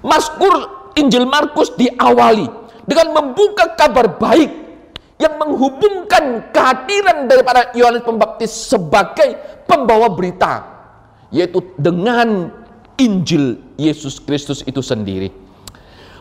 Mazkur 0.00 0.68
Injil 0.96 1.26
Markus 1.28 1.74
diawali 1.76 2.48
dengan 2.86 3.14
membuka 3.14 3.76
kabar 3.78 4.18
baik 4.18 4.50
yang 5.20 5.36
menghubungkan 5.36 6.48
kehadiran 6.50 7.28
daripada 7.28 7.70
Yohanes 7.76 8.02
Pembaptis 8.02 8.50
sebagai 8.50 9.36
pembawa 9.68 10.08
berita 10.08 10.64
yaitu 11.30 11.62
dengan 11.76 12.50
Injil 12.96 13.60
Yesus 13.80 14.20
Kristus 14.20 14.60
itu 14.64 14.80
sendiri. 14.84 15.32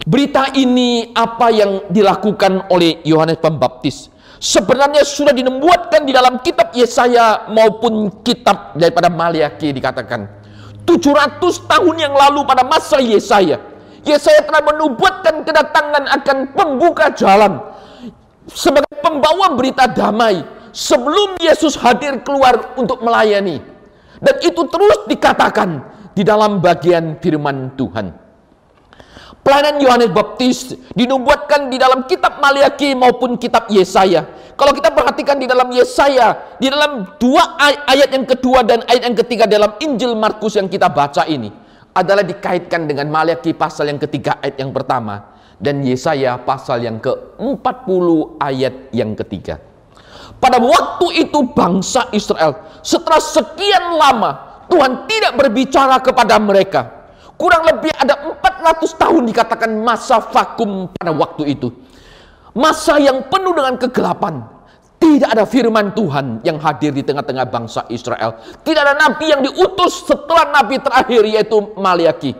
Berita 0.07 0.51
ini 0.55 1.11
apa 1.11 1.51
yang 1.51 1.91
dilakukan 1.91 2.71
oleh 2.71 3.03
Yohanes 3.03 3.39
Pembaptis 3.39 4.07
sebenarnya 4.39 5.03
sudah 5.03 5.35
dinembuatkan 5.35 6.07
di 6.07 6.15
dalam 6.15 6.39
kitab 6.39 6.71
Yesaya 6.71 7.51
maupun 7.51 8.23
kitab 8.23 8.73
daripada 8.79 9.11
Maliaki 9.11 9.75
dikatakan. 9.75 10.39
700 10.87 11.69
tahun 11.69 11.95
yang 12.01 12.15
lalu 12.17 12.41
pada 12.47 12.65
masa 12.65 12.97
Yesaya. 12.97 13.61
Yesaya 14.01 14.41
telah 14.47 14.63
menubuatkan 14.73 15.45
kedatangan 15.45 16.03
akan 16.07 16.37
pembuka 16.55 17.13
jalan 17.13 17.61
sebagai 18.49 18.95
pembawa 19.03 19.53
berita 19.53 19.85
damai 19.85 20.41
sebelum 20.73 21.37
Yesus 21.37 21.77
hadir 21.77 22.23
keluar 22.25 22.73
untuk 22.79 23.05
melayani. 23.05 23.61
Dan 24.17 24.35
itu 24.41 24.65
terus 24.65 25.05
dikatakan 25.05 25.83
di 26.15 26.25
dalam 26.25 26.57
bagian 26.57 27.21
firman 27.21 27.75
Tuhan 27.77 28.28
Pelayanan 29.49 29.81
Yohanes 29.81 30.13
Baptis 30.13 30.77
dinubuatkan 30.93 31.73
di 31.73 31.81
dalam 31.81 32.05
kitab 32.05 32.37
Maliaki 32.37 32.93
maupun 32.93 33.33
kitab 33.33 33.65
Yesaya. 33.65 34.53
Kalau 34.53 34.77
kita 34.77 34.93
perhatikan 34.93 35.41
di 35.41 35.49
dalam 35.49 35.73
Yesaya, 35.73 36.53
di 36.61 36.69
dalam 36.69 37.17
dua 37.17 37.57
ayat 37.57 38.13
yang 38.13 38.29
kedua 38.29 38.61
dan 38.61 38.85
ayat 38.85 39.09
yang 39.09 39.17
ketiga 39.17 39.49
dalam 39.49 39.73
Injil 39.81 40.13
Markus 40.13 40.53
yang 40.53 40.69
kita 40.69 40.93
baca 40.93 41.25
ini 41.25 41.49
adalah 41.97 42.21
dikaitkan 42.21 42.85
dengan 42.85 43.09
Maliaki 43.09 43.57
pasal 43.57 43.89
yang 43.89 43.97
ketiga 43.97 44.37
ayat 44.37 44.61
yang 44.61 44.69
pertama 44.69 45.33
dan 45.57 45.81
Yesaya 45.81 46.37
pasal 46.45 46.85
yang 46.85 47.01
ke-40 47.01 48.05
ayat 48.37 48.93
yang 48.93 49.17
ketiga. 49.17 49.57
Pada 50.37 50.61
waktu 50.61 51.25
itu 51.25 51.41
bangsa 51.57 52.05
Israel 52.13 52.85
setelah 52.85 53.17
sekian 53.17 53.97
lama 53.97 54.61
Tuhan 54.69 55.09
tidak 55.09 55.33
berbicara 55.41 55.97
kepada 56.05 56.37
mereka 56.37 56.99
Kurang 57.39 57.63
lebih 57.63 57.95
ada 57.95 58.19
400 58.59 58.99
tahun 58.99 59.23
dikatakan 59.31 59.71
masa 59.79 60.19
vakum 60.19 60.91
pada 60.91 61.15
waktu 61.15 61.55
itu. 61.55 61.71
Masa 62.53 62.99
yang 62.99 63.31
penuh 63.31 63.55
dengan 63.55 63.79
kegelapan. 63.79 64.43
Tidak 64.99 65.31
ada 65.31 65.47
firman 65.47 65.95
Tuhan 65.95 66.43
yang 66.43 66.59
hadir 66.59 66.91
di 66.91 67.07
tengah-tengah 67.07 67.47
bangsa 67.47 67.87
Israel. 67.87 68.35
Tidak 68.67 68.81
ada 68.83 68.99
nabi 68.99 69.31
yang 69.31 69.39
diutus 69.39 70.03
setelah 70.03 70.51
nabi 70.51 70.75
terakhir 70.75 71.23
yaitu 71.23 71.55
Maliaki. 71.79 72.35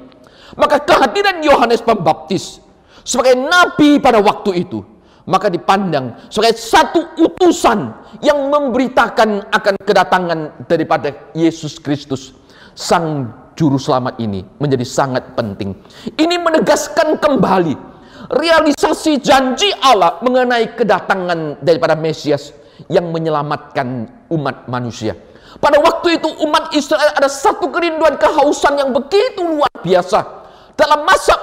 Maka 0.60 0.84
kehadiran 0.84 1.40
Yohanes 1.40 1.80
Pembaptis 1.80 2.60
sebagai 3.08 3.40
nabi 3.40 4.04
pada 4.04 4.20
waktu 4.20 4.68
itu 4.68 4.84
maka 5.30 5.46
dipandang 5.48 6.18
sebagai 6.34 6.58
satu 6.58 7.14
utusan 7.22 7.94
yang 8.26 8.50
memberitakan 8.50 9.46
akan 9.54 9.76
kedatangan 9.86 10.66
daripada 10.66 11.14
Yesus 11.38 11.78
Kristus 11.78 12.34
sang 12.74 13.30
juru 13.60 13.76
selamat 13.76 14.16
ini 14.24 14.48
menjadi 14.56 14.88
sangat 14.88 15.36
penting. 15.36 15.76
Ini 16.16 16.40
menegaskan 16.40 17.20
kembali 17.20 17.76
realisasi 18.32 19.20
janji 19.20 19.68
Allah 19.84 20.24
mengenai 20.24 20.80
kedatangan 20.80 21.60
daripada 21.60 22.00
Mesias 22.00 22.56
yang 22.88 23.12
menyelamatkan 23.12 24.08
umat 24.32 24.72
manusia. 24.72 25.20
Pada 25.60 25.76
waktu 25.84 26.24
itu 26.24 26.30
umat 26.48 26.72
Israel 26.72 27.12
ada 27.12 27.28
satu 27.28 27.68
kerinduan 27.68 28.16
kehausan 28.16 28.80
yang 28.80 28.96
begitu 28.96 29.44
luar 29.44 29.68
biasa. 29.84 30.40
Dalam 30.80 31.04
masa 31.04 31.36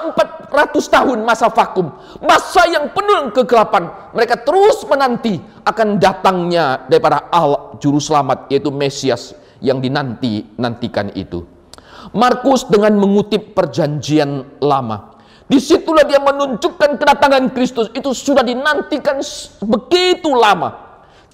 400 0.49 0.73
tahun 0.89 1.21
masa 1.21 1.53
vakum, 1.53 1.93
masa 2.25 2.65
yang 2.73 2.89
penuh 2.89 3.29
kegelapan, 3.29 3.85
mereka 4.09 4.41
terus 4.41 4.81
menanti 4.89 5.37
akan 5.61 6.01
datangnya 6.01 6.89
daripada 6.89 7.29
Allah 7.29 7.77
juru 7.77 8.01
selamat 8.01 8.49
yaitu 8.49 8.73
Mesias 8.73 9.37
yang 9.61 9.77
dinanti-nantikan 9.77 11.13
itu. 11.13 11.56
Markus 12.15 12.67
dengan 12.67 12.95
mengutip 12.99 13.55
perjanjian 13.57 14.61
lama. 14.63 15.17
Di 15.47 15.63
situlah 15.63 16.03
dia 16.03 16.19
menunjukkan 16.19 16.99
kedatangan 16.99 17.55
Kristus 17.55 17.87
itu 17.95 18.11
sudah 18.11 18.43
dinantikan 18.43 19.23
begitu 19.63 20.35
lama. 20.35 20.75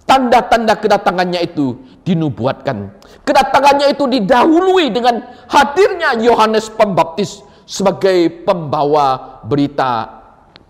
Tanda-tanda 0.05 0.77
kedatangannya 0.77 1.41
itu 1.41 1.79
dinubuatkan. 2.05 2.93
Kedatangannya 3.25 3.89
itu 3.89 4.05
didahului 4.05 4.91
dengan 4.93 5.23
hadirnya 5.49 6.19
Yohanes 6.21 6.69
Pembaptis 6.69 7.41
sebagai 7.63 8.43
pembawa 8.43 9.39
berita 9.47 10.21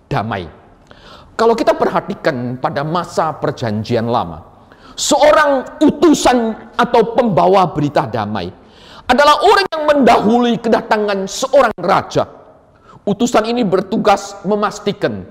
damai. 0.08 0.48
Kalau 1.34 1.58
kita 1.58 1.74
perhatikan 1.74 2.62
pada 2.62 2.86
masa 2.86 3.34
perjanjian 3.34 4.06
lama, 4.06 4.46
seorang 4.94 5.82
utusan 5.82 6.54
atau 6.78 7.18
pembawa 7.18 7.66
berita 7.74 8.06
damai 8.06 8.63
adalah 9.08 9.44
orang 9.44 9.68
yang 9.70 9.84
mendahului 9.90 10.54
kedatangan 10.60 11.28
seorang 11.28 11.76
raja. 11.80 12.24
Utusan 13.04 13.52
ini 13.52 13.68
bertugas 13.68 14.40
memastikan 14.48 15.28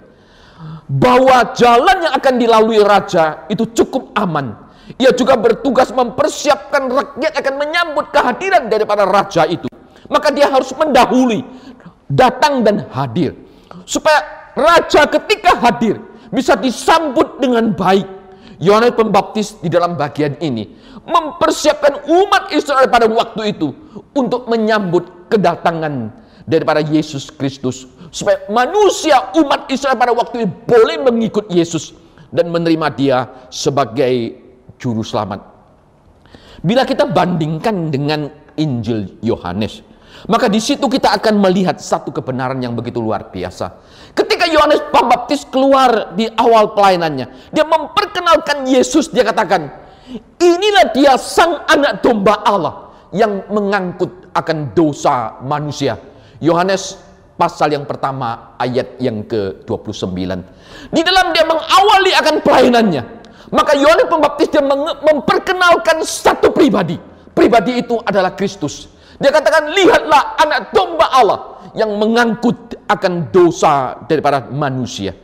bahwa 0.86 1.56
jalan 1.56 2.04
yang 2.04 2.14
akan 2.14 2.34
dilalui 2.36 2.80
raja 2.84 3.48
itu 3.48 3.64
cukup 3.72 4.12
aman. 4.12 4.52
Ia 5.00 5.14
juga 5.16 5.40
bertugas 5.40 5.88
mempersiapkan 5.88 6.84
rakyat 6.90 7.32
akan 7.32 7.54
menyambut 7.56 8.12
kehadiran 8.12 8.68
daripada 8.68 9.08
raja 9.08 9.48
itu. 9.48 9.64
Maka 10.12 10.28
dia 10.28 10.52
harus 10.52 10.68
mendahului, 10.76 11.40
datang 12.12 12.60
dan 12.60 12.84
hadir. 12.92 13.32
Supaya 13.88 14.52
raja 14.52 15.08
ketika 15.08 15.56
hadir 15.64 15.96
bisa 16.28 16.52
disambut 16.60 17.40
dengan 17.40 17.72
baik. 17.72 18.21
Yohanes 18.62 18.94
Pembaptis 18.94 19.58
di 19.58 19.66
dalam 19.66 19.98
bagian 19.98 20.38
ini 20.38 20.70
mempersiapkan 21.02 22.06
umat 22.06 22.54
Israel 22.54 22.86
pada 22.86 23.10
waktu 23.10 23.58
itu 23.58 23.74
untuk 24.14 24.46
menyambut 24.46 25.26
kedatangan 25.26 26.14
daripada 26.46 26.78
Yesus 26.78 27.26
Kristus 27.34 27.90
supaya 28.14 28.46
manusia 28.46 29.34
umat 29.34 29.66
Israel 29.66 29.98
pada 29.98 30.14
waktu 30.14 30.46
itu 30.46 30.48
boleh 30.62 31.02
mengikut 31.02 31.50
Yesus 31.50 31.90
dan 32.30 32.54
menerima 32.54 32.86
dia 32.94 33.18
sebagai 33.50 34.38
juru 34.78 35.02
selamat. 35.02 35.42
Bila 36.62 36.86
kita 36.86 37.10
bandingkan 37.10 37.90
dengan 37.90 38.30
Injil 38.54 39.18
Yohanes, 39.26 39.82
maka 40.28 40.46
di 40.46 40.62
situ 40.62 40.86
kita 40.86 41.10
akan 41.18 41.40
melihat 41.42 41.82
satu 41.82 42.14
kebenaran 42.14 42.60
yang 42.62 42.76
begitu 42.78 43.02
luar 43.02 43.32
biasa. 43.32 43.74
Ketika 44.12 44.46
Yohanes 44.46 44.84
Pembaptis 44.92 45.42
keluar 45.48 46.14
di 46.14 46.28
awal 46.36 46.76
pelayanannya, 46.76 47.50
dia 47.50 47.64
memperkenalkan 47.66 48.68
Yesus, 48.68 49.10
dia 49.10 49.24
katakan, 49.26 49.72
inilah 50.38 50.92
dia 50.94 51.16
sang 51.16 51.64
anak 51.66 52.04
domba 52.04 52.44
Allah 52.44 52.92
yang 53.12 53.48
mengangkut 53.50 54.32
akan 54.32 54.72
dosa 54.76 55.40
manusia. 55.44 55.98
Yohanes 56.42 56.98
pasal 57.36 57.74
yang 57.74 57.88
pertama 57.88 58.54
ayat 58.60 58.98
yang 59.02 59.24
ke-29. 59.26 60.16
Di 60.92 61.02
dalam 61.02 61.34
dia 61.34 61.44
mengawali 61.46 62.12
akan 62.14 62.34
pelayanannya. 62.44 63.02
Maka 63.52 63.76
Yohanes 63.76 64.08
Pembaptis 64.08 64.48
dia 64.48 64.64
memperkenalkan 64.64 66.00
satu 66.08 66.54
pribadi. 66.56 66.96
Pribadi 67.32 67.84
itu 67.84 68.00
adalah 68.00 68.32
Kristus. 68.32 68.88
Dia 69.22 69.30
katakan, 69.30 69.70
lihatlah 69.70 70.34
anak 70.42 70.74
domba 70.74 71.06
Allah 71.14 71.40
yang 71.78 71.94
mengangkut 71.94 72.74
akan 72.90 73.30
dosa 73.30 74.02
daripada 74.10 74.50
manusia. 74.50 75.14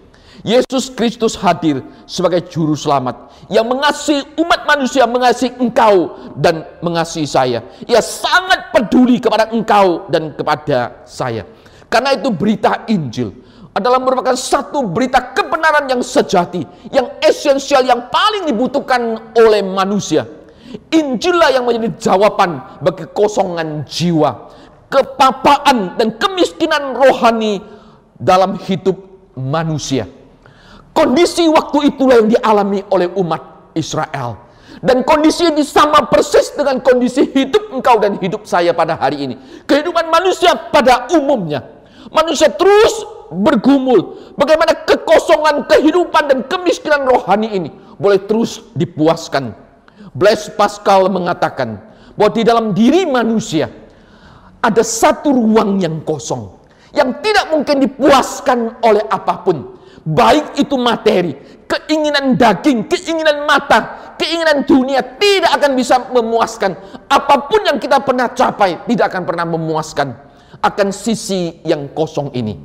Yesus 0.47 0.95
Kristus 0.95 1.35
hadir 1.35 1.83
sebagai 2.07 2.47
juru 2.47 2.79
selamat 2.79 3.35
yang 3.51 3.67
mengasihi 3.67 4.23
umat 4.39 4.71
manusia, 4.71 5.03
mengasihi 5.03 5.59
engkau 5.59 6.15
dan 6.39 6.63
mengasihi 6.79 7.27
saya. 7.27 7.59
Ia 7.91 7.99
sangat 7.99 8.71
peduli 8.71 9.19
kepada 9.19 9.51
engkau 9.51 10.07
dan 10.07 10.31
kepada 10.39 11.03
saya. 11.03 11.43
Karena 11.91 12.15
itu 12.15 12.31
berita 12.31 12.87
Injil 12.87 13.35
adalah 13.75 13.99
merupakan 13.99 14.39
satu 14.39 14.87
berita 14.87 15.35
kebenaran 15.35 15.91
yang 15.91 16.03
sejati, 16.07 16.63
yang 16.95 17.19
esensial, 17.19 17.83
yang 17.83 18.07
paling 18.07 18.47
dibutuhkan 18.47 19.35
oleh 19.35 19.67
manusia. 19.67 20.38
Injillah 20.93 21.53
yang 21.53 21.65
menjadi 21.65 22.13
jawaban 22.13 22.81
bagi 22.85 23.09
kosongan 23.13 23.89
jiwa, 23.89 24.53
kepapaan 24.93 25.97
dan 25.97 26.17
kemiskinan 26.21 26.93
rohani 26.97 27.61
dalam 28.19 28.61
hidup 28.61 28.97
manusia. 29.37 30.05
Kondisi 30.93 31.47
waktu 31.47 31.95
itulah 31.95 32.21
yang 32.25 32.31
dialami 32.33 32.83
oleh 32.91 33.09
umat 33.17 33.73
Israel. 33.79 34.49
Dan 34.79 35.03
kondisi 35.03 35.51
ini 35.51 35.67
sama 35.67 36.07
persis 36.07 36.55
dengan 36.55 36.79
kondisi 36.79 37.27
hidup 37.27 37.75
engkau 37.75 37.99
dan 37.99 38.15
hidup 38.23 38.47
saya 38.47 38.71
pada 38.71 38.95
hari 38.95 39.27
ini. 39.27 39.35
Kehidupan 39.67 40.07
manusia 40.07 40.55
pada 40.71 41.11
umumnya 41.11 41.79
Manusia 42.09 42.49
terus 42.53 43.05
bergumul. 43.29 44.33
Bagaimana 44.39 44.73
kekosongan 44.89 45.69
kehidupan 45.69 46.25
dan 46.31 46.39
kemiskinan 46.49 47.05
rohani 47.05 47.49
ini 47.53 47.71
boleh 48.01 48.23
terus 48.25 48.65
dipuaskan. 48.73 49.53
Blaise 50.19 50.51
Pascal 50.51 51.07
mengatakan 51.07 51.79
bahwa 52.19 52.31
di 52.35 52.43
dalam 52.43 52.75
diri 52.75 53.07
manusia 53.07 53.71
ada 54.59 54.83
satu 54.83 55.31
ruang 55.31 55.79
yang 55.79 56.03
kosong 56.03 56.59
yang 56.91 57.23
tidak 57.23 57.55
mungkin 57.55 57.79
dipuaskan 57.87 58.83
oleh 58.83 59.07
apa 59.07 59.47
pun. 59.47 59.79
Baik 60.09 60.57
itu 60.57 60.75
materi, 60.81 61.37
keinginan 61.69 62.35
daging, 62.35 62.89
keinginan 62.89 63.45
mata, 63.45 64.15
keinginan 64.17 64.65
dunia 64.65 65.05
tidak 65.21 65.53
akan 65.61 65.77
bisa 65.77 66.01
memuaskan. 66.11 66.75
Apa 67.07 67.47
pun 67.47 67.61
yang 67.63 67.77
kita 67.77 68.01
pernah 68.01 68.33
capai 68.33 68.89
tidak 68.89 69.13
akan 69.13 69.23
pernah 69.23 69.47
memuaskan 69.47 70.17
akan 70.59 70.89
sisi 70.91 71.61
yang 71.63 71.93
kosong 71.95 72.33
ini 72.35 72.59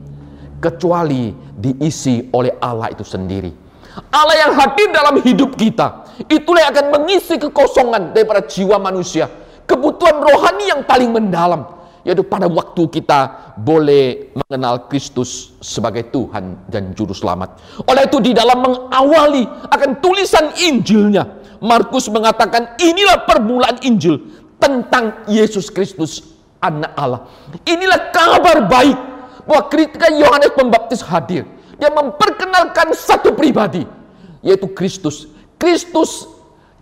kecuali 0.57 1.35
diisi 1.35 2.31
oleh 2.31 2.55
Allah 2.63 2.89
itu 2.95 3.03
sendiri. 3.03 3.62
Allah 4.09 4.35
yang 4.37 4.53
hadir 4.57 4.87
dalam 4.89 5.15
hidup 5.21 5.53
kita 5.53 6.05
itulah 6.29 6.65
yang 6.65 6.71
akan 6.73 6.87
mengisi 7.01 7.37
kekosongan 7.37 8.13
daripada 8.13 8.45
jiwa 8.45 8.77
manusia, 8.81 9.29
kebutuhan 9.69 10.21
rohani 10.21 10.69
yang 10.69 10.81
paling 10.85 11.13
mendalam 11.13 11.83
yaitu 12.03 12.19
pada 12.21 12.51
waktu 12.51 12.83
kita 12.91 13.53
boleh 13.55 14.35
mengenal 14.35 14.91
Kristus 14.91 15.55
sebagai 15.63 16.11
Tuhan 16.11 16.67
dan 16.67 16.91
juru 16.91 17.15
selamat. 17.15 17.63
Oleh 17.87 18.11
itu 18.11 18.19
di 18.19 18.35
dalam 18.35 18.59
mengawali 18.59 19.47
akan 19.71 20.03
tulisan 20.03 20.51
Injilnya, 20.67 21.23
Markus 21.63 22.11
mengatakan 22.11 22.75
inilah 22.75 23.23
permulaan 23.23 23.79
Injil 23.87 24.19
tentang 24.59 25.23
Yesus 25.31 25.71
Kristus 25.71 26.35
anak 26.59 26.91
Allah. 26.99 27.23
Inilah 27.63 28.11
kabar 28.11 28.67
baik 28.67 28.97
bahwa 29.47 29.63
ketika 29.71 30.11
Yohanes 30.11 30.51
Pembaptis 30.55 31.03
hadir, 31.03 31.47
dia 31.83 31.91
memperkenalkan 31.91 32.95
satu 32.95 33.35
pribadi, 33.35 33.83
yaitu 34.39 34.71
Kristus. 34.71 35.27
Kristus 35.59 36.31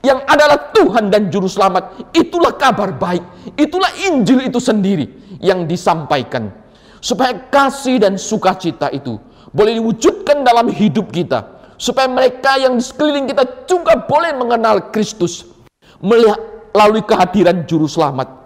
yang 0.06 0.22
adalah 0.30 0.70
Tuhan 0.70 1.10
dan 1.10 1.34
Juru 1.34 1.50
Selamat. 1.50 2.14
Itulah 2.14 2.54
kabar 2.54 2.94
baik. 2.94 3.26
Itulah 3.58 3.90
Injil 4.06 4.46
itu 4.46 4.62
sendiri 4.62 5.10
yang 5.42 5.66
disampaikan. 5.66 6.54
Supaya 7.02 7.34
kasih 7.50 7.98
dan 7.98 8.14
sukacita 8.22 8.94
itu 8.94 9.18
boleh 9.50 9.82
diwujudkan 9.82 10.46
dalam 10.46 10.70
hidup 10.70 11.10
kita. 11.10 11.58
Supaya 11.82 12.06
mereka 12.06 12.62
yang 12.62 12.78
di 12.78 12.86
sekeliling 12.86 13.26
kita 13.26 13.66
juga 13.66 13.98
boleh 14.06 14.38
mengenal 14.38 14.94
Kristus. 14.94 15.50
Melalui 15.98 17.02
kehadiran 17.02 17.66
Juru 17.66 17.90
Selamat 17.90 18.42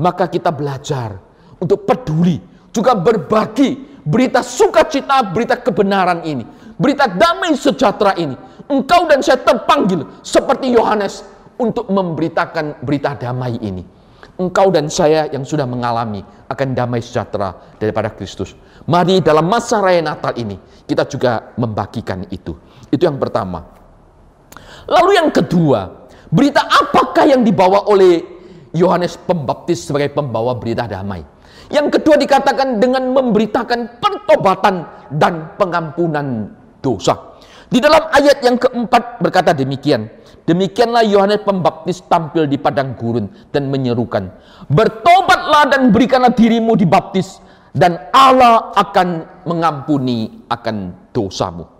maka 0.00 0.32
kita 0.32 0.48
belajar 0.48 1.20
untuk 1.60 1.84
peduli, 1.84 2.40
juga 2.72 2.96
berbagi 2.96 3.89
berita 4.10 4.42
sukacita, 4.42 5.22
berita 5.30 5.54
kebenaran 5.54 6.26
ini, 6.26 6.42
berita 6.74 7.06
damai 7.06 7.54
sejahtera 7.54 8.18
ini. 8.18 8.34
Engkau 8.66 9.06
dan 9.06 9.22
saya 9.22 9.38
terpanggil 9.42 10.06
seperti 10.22 10.74
Yohanes 10.74 11.22
untuk 11.58 11.86
memberitakan 11.86 12.82
berita 12.82 13.14
damai 13.14 13.54
ini. 13.62 13.82
Engkau 14.40 14.72
dan 14.72 14.88
saya 14.88 15.28
yang 15.30 15.44
sudah 15.44 15.68
mengalami 15.68 16.24
akan 16.48 16.68
damai 16.72 17.04
sejahtera 17.04 17.54
daripada 17.76 18.10
Kristus. 18.14 18.56
Mari 18.88 19.20
dalam 19.20 19.46
masa 19.46 19.78
raya 19.84 20.00
Natal 20.00 20.34
ini 20.38 20.56
kita 20.88 21.06
juga 21.06 21.52
membagikan 21.60 22.24
itu. 22.32 22.56
Itu 22.88 23.06
yang 23.06 23.20
pertama. 23.20 23.62
Lalu 24.88 25.20
yang 25.20 25.30
kedua, 25.30 26.08
berita 26.32 26.64
apakah 26.64 27.28
yang 27.28 27.44
dibawa 27.44 27.84
oleh 27.86 28.24
Yohanes 28.72 29.18
Pembaptis 29.18 29.84
sebagai 29.84 30.14
pembawa 30.14 30.56
berita 30.56 30.88
damai. 30.88 31.20
Yang 31.70 31.98
kedua 31.98 32.18
dikatakan 32.18 32.82
dengan 32.82 33.14
memberitakan 33.14 34.02
pertobatan 34.02 34.82
dan 35.14 35.54
pengampunan 35.54 36.50
dosa. 36.82 37.38
Di 37.70 37.78
dalam 37.78 38.10
ayat 38.10 38.42
yang 38.42 38.58
keempat 38.58 39.22
berkata 39.22 39.54
demikian. 39.54 40.10
Demikianlah 40.42 41.06
Yohanes 41.06 41.46
Pembaptis 41.46 42.02
tampil 42.10 42.50
di 42.50 42.58
padang 42.58 42.98
gurun 42.98 43.30
dan 43.54 43.70
menyerukan, 43.70 44.34
"Bertobatlah 44.66 45.70
dan 45.70 45.94
berikanlah 45.94 46.34
dirimu 46.34 46.74
dibaptis 46.74 47.38
dan 47.70 48.10
Allah 48.10 48.74
akan 48.74 49.22
mengampuni 49.46 50.42
akan 50.50 50.90
dosamu." 51.14 51.70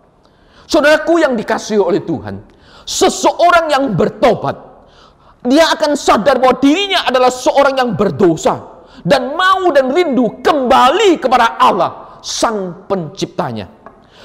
Saudaraku 0.71 1.19
yang 1.19 1.35
dikasihi 1.35 1.83
oleh 1.83 2.07
Tuhan, 2.07 2.39
seseorang 2.87 3.75
yang 3.75 3.99
bertobat 3.99 4.55
dia 5.43 5.67
akan 5.75 5.99
sadar 5.99 6.39
bahwa 6.39 6.63
dirinya 6.63 7.11
adalah 7.11 7.35
seorang 7.35 7.75
yang 7.75 7.91
berdosa 7.99 8.80
dan 9.05 9.37
mau 9.37 9.69
dan 9.73 9.93
rindu 9.93 10.41
kembali 10.45 11.21
kepada 11.21 11.57
Allah 11.61 12.21
sang 12.21 12.85
penciptanya. 12.87 13.69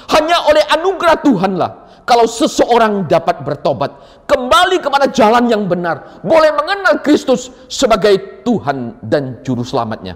Hanya 0.06 0.46
oleh 0.46 0.62
anugerah 0.70 1.18
Tuhanlah 1.20 1.70
kalau 2.06 2.30
seseorang 2.30 3.10
dapat 3.10 3.42
bertobat, 3.42 4.22
kembali 4.30 4.78
kepada 4.78 5.10
jalan 5.10 5.50
yang 5.50 5.66
benar, 5.66 6.22
boleh 6.22 6.54
mengenal 6.54 7.02
Kristus 7.02 7.50
sebagai 7.66 8.46
Tuhan 8.46 9.02
dan 9.02 9.42
Juru 9.42 9.66
Selamatnya. 9.66 10.14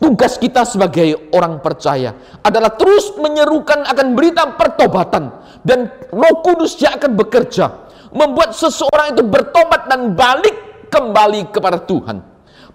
Tugas 0.00 0.40
kita 0.40 0.64
sebagai 0.64 1.28
orang 1.36 1.60
percaya 1.60 2.40
adalah 2.40 2.72
terus 2.72 3.12
menyerukan 3.20 3.84
akan 3.84 4.16
berita 4.16 4.56
pertobatan 4.56 5.28
dan 5.60 5.92
Roh 6.08 6.40
Kudus 6.40 6.80
yang 6.80 6.96
akan 6.96 7.12
bekerja 7.20 7.68
membuat 8.08 8.56
seseorang 8.56 9.12
itu 9.12 9.28
bertobat 9.28 9.84
dan 9.92 10.16
balik 10.16 10.88
kembali 10.88 11.52
kepada 11.52 11.84
Tuhan. 11.84 12.33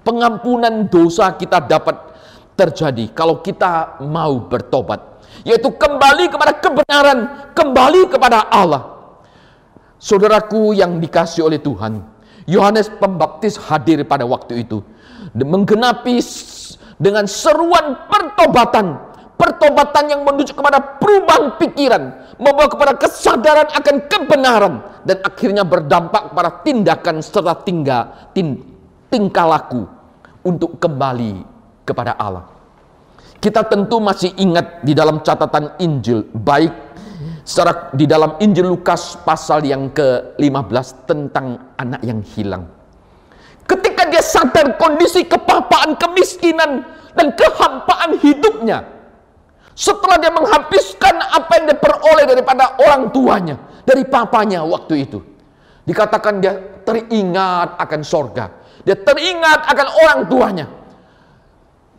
Pengampunan 0.10 0.90
dosa 0.90 1.38
kita 1.38 1.62
dapat 1.62 2.10
terjadi 2.58 3.14
kalau 3.14 3.46
kita 3.46 4.02
mau 4.10 4.42
bertobat, 4.42 5.22
yaitu 5.46 5.70
kembali 5.70 6.34
kepada 6.34 6.58
kebenaran, 6.58 7.20
kembali 7.54 8.10
kepada 8.10 8.50
Allah. 8.50 9.14
Saudaraku 10.02 10.74
yang 10.74 10.98
dikasih 10.98 11.46
oleh 11.46 11.62
Tuhan, 11.62 12.02
Yohanes 12.50 12.90
Pembaptis 12.90 13.62
hadir 13.70 14.02
pada 14.02 14.26
waktu 14.26 14.66
itu 14.66 14.82
menggenapi 15.38 16.18
dengan 16.98 17.30
seruan 17.30 18.10
pertobatan 18.10 18.98
pertobatan 19.38 20.10
yang 20.10 20.22
menuju 20.28 20.52
kepada 20.52 21.00
perubahan 21.00 21.56
pikiran, 21.56 22.04
membawa 22.36 22.68
kepada 22.68 22.98
kesadaran 23.00 23.72
akan 23.72 23.96
kebenaran, 24.12 24.74
dan 25.08 25.24
akhirnya 25.24 25.64
berdampak 25.64 26.36
kepada 26.36 26.60
tindakan 26.68 27.24
serta 27.24 27.56
tinggal, 27.64 28.12
tin, 28.36 28.60
tingkah 29.08 29.48
laku 29.48 29.99
untuk 30.50 30.82
kembali 30.82 31.46
kepada 31.86 32.18
Allah. 32.18 32.50
Kita 33.38 33.64
tentu 33.70 34.02
masih 34.02 34.34
ingat 34.42 34.82
di 34.82 34.98
dalam 34.98 35.22
catatan 35.22 35.78
Injil, 35.80 36.28
baik 36.34 36.74
secara 37.46 37.94
di 37.96 38.04
dalam 38.10 38.36
Injil 38.42 38.68
Lukas 38.68 39.16
pasal 39.22 39.64
yang 39.64 39.94
ke-15 39.94 40.88
tentang 41.08 41.74
anak 41.80 42.02
yang 42.04 42.20
hilang. 42.36 42.68
Ketika 43.70 44.10
dia 44.10 44.20
sadar 44.26 44.76
kondisi 44.82 45.24
kepapaan, 45.30 45.94
kemiskinan, 45.96 46.84
dan 47.14 47.28
kehampaan 47.38 48.18
hidupnya, 48.18 48.82
setelah 49.78 50.20
dia 50.20 50.34
menghabiskan 50.34 51.16
apa 51.22 51.52
yang 51.62 51.66
dia 51.72 51.78
peroleh 51.78 52.26
daripada 52.28 52.76
orang 52.82 53.14
tuanya, 53.14 53.56
dari 53.88 54.04
papanya 54.04 54.66
waktu 54.66 55.08
itu. 55.08 55.20
Dikatakan 55.88 56.44
dia 56.44 56.54
teringat 56.84 57.80
akan 57.82 58.02
sorga. 58.04 58.59
Dia 58.84 58.96
teringat 58.96 59.68
akan 59.68 59.88
orang 60.04 60.20
tuanya. 60.28 60.68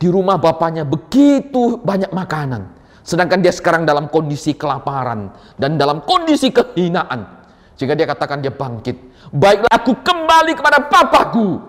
Di 0.00 0.08
rumah 0.08 0.40
bapaknya 0.40 0.88
begitu 0.88 1.76
banyak 1.80 2.08
makanan. 2.08 2.80
Sedangkan 3.04 3.44
dia 3.44 3.52
sekarang 3.52 3.84
dalam 3.84 4.08
kondisi 4.08 4.56
kelaparan 4.56 5.32
dan 5.60 5.76
dalam 5.76 6.00
kondisi 6.04 6.48
kehinaan. 6.52 7.40
Jika 7.76 7.96
dia 7.96 8.08
katakan 8.08 8.40
dia 8.40 8.52
bangkit. 8.52 8.96
Baiklah 9.32 9.72
aku 9.72 9.96
kembali 10.00 10.52
kepada 10.56 10.84
papaku. 10.88 11.60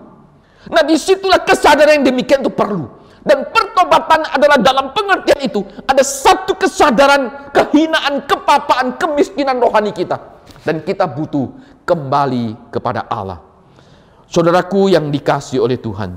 Nah 0.68 0.82
di 0.84 0.96
situlah 0.96 1.44
kesadaran 1.44 2.00
yang 2.00 2.06
demikian 2.12 2.40
itu 2.44 2.52
perlu. 2.52 2.88
Dan 3.22 3.48
pertobatan 3.54 4.26
adalah 4.34 4.58
dalam 4.58 4.90
pengertian 4.90 5.40
itu 5.46 5.62
ada 5.86 6.02
satu 6.02 6.58
kesadaran 6.58 7.52
kehinaan, 7.54 8.26
kepapaan, 8.26 8.98
kemiskinan 8.98 9.62
rohani 9.62 9.94
kita. 9.94 10.18
Dan 10.66 10.82
kita 10.82 11.06
butuh 11.06 11.52
kembali 11.86 12.70
kepada 12.74 13.06
Allah. 13.06 13.51
Saudaraku 14.32 14.88
yang 14.88 15.12
dikasih 15.12 15.60
oleh 15.60 15.76
Tuhan. 15.76 16.16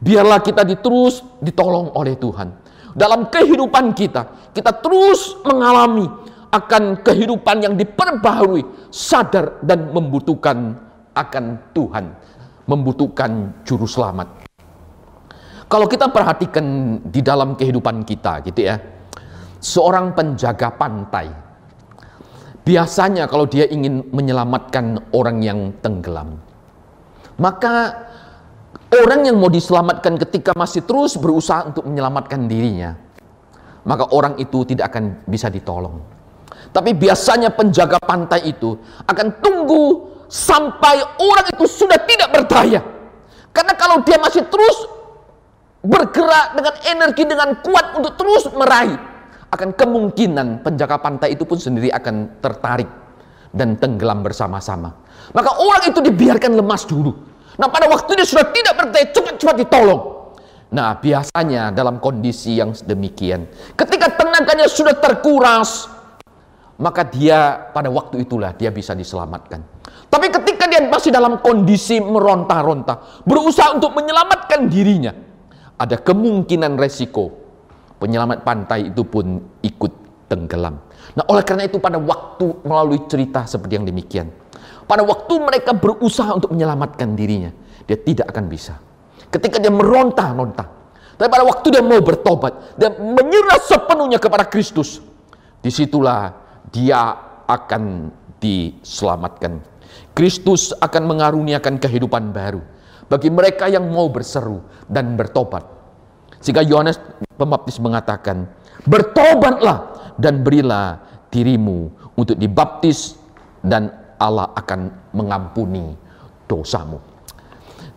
Biarlah 0.00 0.40
kita 0.40 0.64
diterus 0.64 1.20
ditolong 1.44 1.92
oleh 1.92 2.16
Tuhan. 2.16 2.48
Dalam 2.96 3.28
kehidupan 3.28 3.92
kita, 3.92 4.48
kita 4.56 4.80
terus 4.80 5.36
mengalami 5.44 6.08
akan 6.48 7.04
kehidupan 7.04 7.56
yang 7.60 7.74
diperbaharui, 7.76 8.88
sadar 8.88 9.60
dan 9.60 9.92
membutuhkan 9.92 10.72
akan 11.12 11.44
Tuhan, 11.76 12.16
membutuhkan 12.64 13.60
juru 13.68 13.84
selamat. 13.84 14.48
Kalau 15.68 15.84
kita 15.84 16.08
perhatikan 16.08 16.64
di 17.04 17.20
dalam 17.20 17.60
kehidupan 17.60 18.08
kita 18.08 18.40
gitu 18.40 18.72
ya, 18.72 18.80
seorang 19.60 20.16
penjaga 20.16 20.72
pantai, 20.80 21.28
biasanya 22.64 23.28
kalau 23.28 23.44
dia 23.44 23.68
ingin 23.68 24.08
menyelamatkan 24.10 25.12
orang 25.14 25.44
yang 25.44 25.76
tenggelam, 25.78 26.40
maka 27.40 28.04
orang 28.92 29.24
yang 29.24 29.40
mau 29.40 29.48
diselamatkan 29.48 30.20
ketika 30.28 30.52
masih 30.52 30.84
terus 30.84 31.16
berusaha 31.16 31.64
untuk 31.64 31.88
menyelamatkan 31.88 32.44
dirinya, 32.44 32.92
maka 33.88 34.12
orang 34.12 34.36
itu 34.36 34.68
tidak 34.68 34.92
akan 34.92 35.24
bisa 35.24 35.48
ditolong. 35.48 36.04
Tapi 36.70 36.94
biasanya 36.94 37.50
penjaga 37.50 37.98
pantai 37.98 38.52
itu 38.52 38.76
akan 39.08 39.40
tunggu 39.40 39.84
sampai 40.28 41.00
orang 41.18 41.46
itu 41.50 41.64
sudah 41.64 41.98
tidak 42.04 42.28
berdaya. 42.28 42.84
Karena 43.50 43.74
kalau 43.74 44.04
dia 44.06 44.20
masih 44.20 44.46
terus 44.46 45.00
bergerak 45.80 46.60
dengan 46.60 46.74
energi 46.92 47.24
dengan 47.24 47.50
kuat 47.64 47.96
untuk 47.96 48.14
terus 48.20 48.52
meraih 48.52 49.00
akan 49.50 49.74
kemungkinan 49.74 50.60
penjaga 50.60 51.00
pantai 51.00 51.32
itu 51.34 51.48
pun 51.48 51.56
sendiri 51.56 51.88
akan 51.88 52.38
tertarik 52.38 52.86
dan 53.50 53.80
tenggelam 53.80 54.20
bersama-sama 54.20 54.92
maka 55.32 55.50
orang 55.56 55.88
itu 55.88 56.04
dibiarkan 56.04 56.52
lemas 56.52 56.84
dulu 56.84 57.29
nah 57.60 57.68
pada 57.68 57.86
waktu 57.92 58.16
dia 58.16 58.24
sudah 58.24 58.48
tidak 58.48 58.74
berdaya 58.80 59.06
cepat-cepat 59.12 59.56
ditolong 59.60 60.02
nah 60.72 60.96
biasanya 60.96 61.74
dalam 61.76 62.00
kondisi 62.00 62.56
yang 62.56 62.72
demikian 62.72 63.44
ketika 63.76 64.16
tenaganya 64.16 64.64
sudah 64.64 64.96
terkuras 64.96 65.84
maka 66.80 67.04
dia 67.04 67.68
pada 67.76 67.92
waktu 67.92 68.24
itulah 68.24 68.56
dia 68.56 68.72
bisa 68.72 68.96
diselamatkan 68.96 69.60
tapi 70.08 70.32
ketika 70.32 70.64
dia 70.64 70.80
masih 70.88 71.12
dalam 71.12 71.44
kondisi 71.44 72.00
meronta-ronta 72.00 73.22
berusaha 73.28 73.76
untuk 73.76 73.92
menyelamatkan 73.92 74.64
dirinya 74.72 75.12
ada 75.76 76.00
kemungkinan 76.00 76.80
resiko 76.80 77.40
penyelamat 78.00 78.40
pantai 78.40 78.88
itu 78.88 79.04
pun 79.04 79.36
ikut 79.60 79.92
tenggelam. 80.32 80.80
Nah, 81.18 81.24
oleh 81.28 81.44
karena 81.44 81.68
itu 81.68 81.76
pada 81.76 82.00
waktu 82.00 82.64
melalui 82.64 83.04
cerita 83.10 83.44
seperti 83.44 83.76
yang 83.76 83.86
demikian, 83.86 84.32
pada 84.90 85.06
waktu 85.06 85.38
mereka 85.38 85.70
berusaha 85.70 86.34
untuk 86.34 86.50
menyelamatkan 86.50 87.14
dirinya, 87.14 87.54
dia 87.86 87.94
tidak 87.94 88.34
akan 88.34 88.50
bisa. 88.50 88.74
Ketika 89.30 89.62
dia 89.62 89.70
meronta-ronta, 89.70 90.66
tapi 91.14 91.30
pada 91.30 91.46
waktu 91.46 91.66
dia 91.70 91.78
mau 91.78 92.02
bertobat, 92.02 92.74
dia 92.74 92.90
menyerah 92.98 93.62
sepenuhnya 93.62 94.18
kepada 94.18 94.50
Kristus, 94.50 94.98
di 95.62 95.70
situlah 95.70 96.34
dia 96.74 97.14
akan 97.46 98.10
diselamatkan. 98.42 99.62
Kristus 100.10 100.74
akan 100.74 101.06
mengaruniakan 101.06 101.78
kehidupan 101.78 102.34
baru 102.34 102.58
bagi 103.06 103.30
mereka 103.30 103.70
yang 103.70 103.86
mau 103.86 104.10
berseru 104.10 104.58
dan 104.90 105.14
bertobat. 105.14 105.62
Sehingga 106.42 106.66
Yohanes 106.66 106.98
Pembaptis 107.38 107.78
mengatakan, 107.78 108.42
"Bertobatlah 108.90 110.10
dan 110.18 110.42
berilah 110.42 110.98
dirimu 111.30 111.94
untuk 112.18 112.34
dibaptis 112.34 113.14
dan 113.62 113.99
Allah 114.20 114.52
akan 114.52 115.12
mengampuni 115.16 115.96
dosamu." 116.44 117.00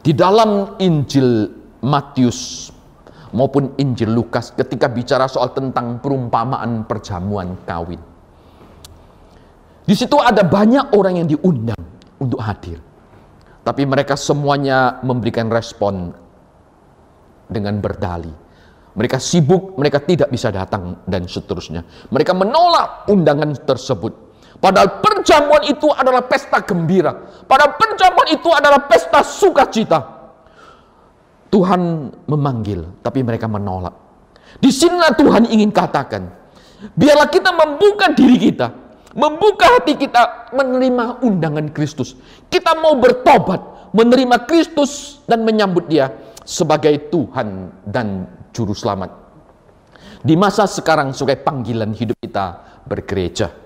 Di 0.03 0.15
dalam 0.15 0.79
Injil 0.79 1.47
Matius 1.83 2.71
maupun 3.35 3.75
Injil 3.81 4.13
Lukas 4.13 4.53
ketika 4.53 4.87
bicara 4.87 5.27
soal 5.27 5.51
tentang 5.51 5.99
perumpamaan 5.99 6.85
perjamuan 6.87 7.59
kawin. 7.67 7.99
Di 9.83 9.95
situ 9.99 10.15
ada 10.15 10.47
banyak 10.47 10.95
orang 10.95 11.19
yang 11.19 11.27
diundang 11.27 11.83
untuk 12.21 12.39
hadir. 12.39 12.79
Tapi 13.63 13.83
mereka 13.83 14.15
semuanya 14.15 15.03
memberikan 15.03 15.51
respon 15.51 16.15
dengan 17.51 17.79
berdali. 17.83 18.31
Mereka 18.93 19.17
sibuk, 19.17 19.75
mereka 19.75 19.99
tidak 20.03 20.29
bisa 20.29 20.53
datang 20.53 21.01
dan 21.09 21.25
seterusnya. 21.25 21.83
Mereka 22.13 22.31
menolak 22.31 23.09
undangan 23.09 23.55
tersebut. 23.65 24.32
Padahal 24.63 25.03
perjamuan 25.03 25.67
itu 25.67 25.91
adalah 25.91 26.23
pesta 26.23 26.63
gembira. 26.63 27.11
Padahal 27.43 27.75
perjamuan 27.75 28.31
itu 28.31 28.47
adalah 28.47 28.87
pesta 28.87 29.19
sukacita. 29.19 29.99
Tuhan 31.51 32.09
memanggil, 32.31 33.03
tapi 33.03 33.27
mereka 33.27 33.51
menolak. 33.51 33.91
Di 34.63 34.71
sinilah 34.71 35.11
Tuhan 35.19 35.51
ingin 35.51 35.67
katakan, 35.75 36.31
biarlah 36.95 37.27
kita 37.27 37.51
membuka 37.51 38.15
diri 38.15 38.39
kita 38.39 38.67
membuka 39.13 39.77
hati 39.79 39.93
kita 39.97 40.53
menerima 40.53 41.21
undangan 41.21 41.69
Kristus. 41.71 42.17
Kita 42.49 42.77
mau 42.81 42.97
bertobat, 42.97 43.93
menerima 43.93 44.45
Kristus 44.49 45.21
dan 45.29 45.45
menyambut 45.45 45.85
Dia 45.87 46.09
sebagai 46.43 47.09
Tuhan 47.13 47.69
dan 47.85 48.27
juru 48.51 48.73
selamat. 48.73 49.21
Di 50.23 50.35
masa 50.39 50.65
sekarang 50.65 51.13
sebagai 51.13 51.43
panggilan 51.45 51.93
hidup 51.93 52.17
kita 52.19 52.45
bergereja. 52.87 53.62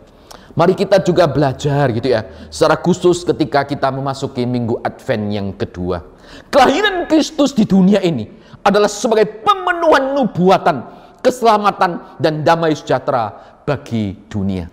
Mari 0.57 0.73
kita 0.73 1.05
juga 1.05 1.29
belajar 1.29 1.85
gitu 1.93 2.09
ya, 2.09 2.49
secara 2.49 2.81
khusus 2.81 3.21
ketika 3.21 3.61
kita 3.61 3.93
memasuki 3.93 4.41
minggu 4.41 4.81
Advent 4.81 5.25
yang 5.29 5.53
kedua. 5.53 6.01
Kelahiran 6.49 7.05
Kristus 7.05 7.53
di 7.53 7.61
dunia 7.61 8.01
ini 8.01 8.25
adalah 8.65 8.89
sebagai 8.89 9.45
pemenuhan 9.45 10.17
nubuatan, 10.17 10.77
keselamatan 11.21 12.17
dan 12.17 12.41
damai 12.41 12.73
sejahtera 12.73 13.37
bagi 13.69 14.17
dunia. 14.25 14.65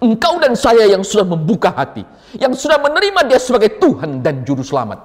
Engkau 0.00 0.40
dan 0.40 0.56
saya 0.56 0.88
yang 0.88 1.04
sudah 1.04 1.28
membuka 1.28 1.68
hati, 1.68 2.00
yang 2.40 2.56
sudah 2.56 2.80
menerima 2.80 3.28
dia 3.28 3.36
sebagai 3.36 3.76
Tuhan 3.76 4.24
dan 4.24 4.40
Juru 4.40 4.64
Selamat. 4.64 5.04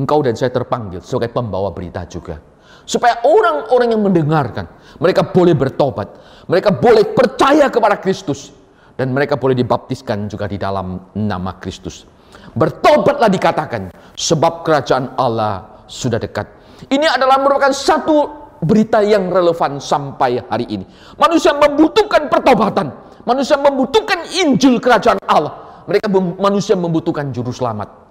Engkau 0.00 0.24
dan 0.24 0.32
saya 0.32 0.48
terpanggil 0.48 1.04
sebagai 1.04 1.36
pembawa 1.36 1.76
berita 1.76 2.08
juga. 2.08 2.40
Supaya 2.88 3.20
orang-orang 3.20 3.92
yang 3.92 4.00
mendengarkan, 4.00 4.64
mereka 4.96 5.28
boleh 5.28 5.52
bertobat, 5.52 6.08
mereka 6.48 6.72
boleh 6.72 7.04
percaya 7.04 7.68
kepada 7.68 8.00
Kristus, 8.00 8.52
dan 8.96 9.12
mereka 9.12 9.36
boleh 9.36 9.54
dibaptiskan 9.54 10.26
juga 10.26 10.48
di 10.48 10.56
dalam 10.56 11.12
nama 11.14 11.56
Kristus. 11.60 12.08
Bertobatlah 12.56 13.28
dikatakan, 13.28 13.92
sebab 14.16 14.64
kerajaan 14.64 15.14
Allah 15.20 15.84
sudah 15.84 16.16
dekat. 16.16 16.48
Ini 16.88 17.04
adalah 17.08 17.40
merupakan 17.40 17.72
satu 17.72 18.48
berita 18.64 19.04
yang 19.04 19.28
relevan 19.28 19.76
sampai 19.76 20.40
hari 20.48 20.66
ini. 20.72 20.84
Manusia 21.20 21.52
membutuhkan 21.52 22.32
pertobatan, 22.32 22.88
Manusia 23.26 23.58
membutuhkan 23.58 24.22
Injil 24.38 24.78
kerajaan 24.78 25.18
Allah. 25.26 25.82
Mereka 25.90 26.06
manusia 26.38 26.78
membutuhkan 26.78 27.34
juru 27.34 27.50
selamat. 27.50 28.06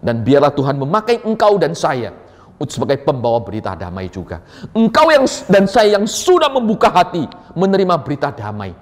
Dan 0.00 0.24
biarlah 0.24 0.56
Tuhan 0.56 0.80
memakai 0.80 1.20
engkau 1.20 1.60
dan 1.60 1.76
saya 1.76 2.12
sebagai 2.64 3.04
pembawa 3.04 3.44
berita 3.44 3.76
damai 3.76 4.08
juga. 4.08 4.40
Engkau 4.72 5.12
yang 5.12 5.28
dan 5.52 5.68
saya 5.68 6.00
yang 6.00 6.08
sudah 6.08 6.48
membuka 6.48 6.88
hati 6.88 7.28
menerima 7.52 7.94
berita 8.00 8.32
damai. 8.32 8.72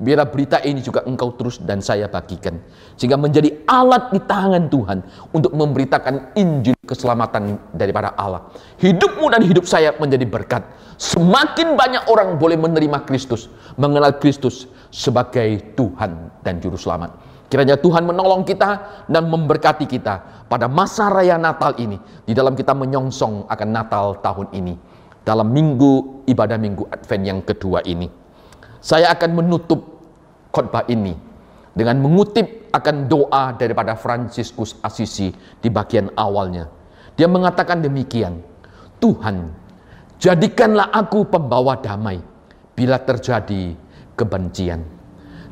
Biarlah 0.00 0.32
berita 0.32 0.64
ini 0.64 0.80
juga 0.80 1.04
engkau 1.04 1.36
terus 1.36 1.60
dan 1.60 1.84
saya 1.84 2.08
bagikan. 2.08 2.56
Sehingga 2.96 3.20
menjadi 3.20 3.52
alat 3.68 4.08
di 4.08 4.20
tangan 4.24 4.72
Tuhan 4.72 5.04
untuk 5.36 5.52
memberitakan 5.52 6.32
Injil 6.40 6.72
keselamatan 6.88 7.60
daripada 7.76 8.16
Allah. 8.16 8.48
Hidupmu 8.80 9.28
dan 9.28 9.44
hidup 9.44 9.68
saya 9.68 9.92
menjadi 10.00 10.24
berkat. 10.24 10.64
Semakin 10.96 11.76
banyak 11.76 12.08
orang 12.08 12.40
boleh 12.40 12.56
menerima 12.56 13.04
Kristus, 13.04 13.52
mengenal 13.76 14.16
Kristus, 14.16 14.72
sebagai 14.88 15.76
Tuhan 15.76 16.32
dan 16.40 16.64
Juru 16.64 16.80
Selamat. 16.80 17.20
Kiranya 17.52 17.76
Tuhan 17.76 18.08
menolong 18.08 18.48
kita 18.48 19.04
dan 19.04 19.28
memberkati 19.28 19.84
kita 19.84 20.48
pada 20.48 20.64
masa 20.64 21.12
raya 21.12 21.36
Natal 21.36 21.76
ini. 21.76 22.00
Di 22.24 22.32
dalam 22.32 22.56
kita 22.56 22.72
menyongsong 22.72 23.52
akan 23.52 23.68
Natal 23.68 24.16
tahun 24.24 24.48
ini. 24.56 24.74
Dalam 25.20 25.52
minggu 25.52 26.24
ibadah 26.24 26.56
minggu 26.56 26.88
Advent 26.88 27.24
yang 27.28 27.40
kedua 27.44 27.84
ini. 27.84 28.19
Saya 28.80 29.12
akan 29.12 29.44
menutup 29.44 30.00
khotbah 30.50 30.88
ini 30.88 31.12
dengan 31.76 32.00
mengutip 32.00 32.72
akan 32.72 33.06
doa 33.06 33.54
daripada 33.54 33.94
Fransiskus 33.94 34.80
Assisi 34.80 35.30
di 35.60 35.68
bagian 35.68 36.10
awalnya. 36.16 36.66
Dia 37.14 37.28
mengatakan 37.28 37.84
demikian, 37.84 38.40
Tuhan, 38.98 39.52
jadikanlah 40.16 40.88
aku 40.90 41.28
pembawa 41.28 41.76
damai 41.78 42.18
bila 42.72 42.96
terjadi 42.96 43.76
kebencian. 44.16 44.80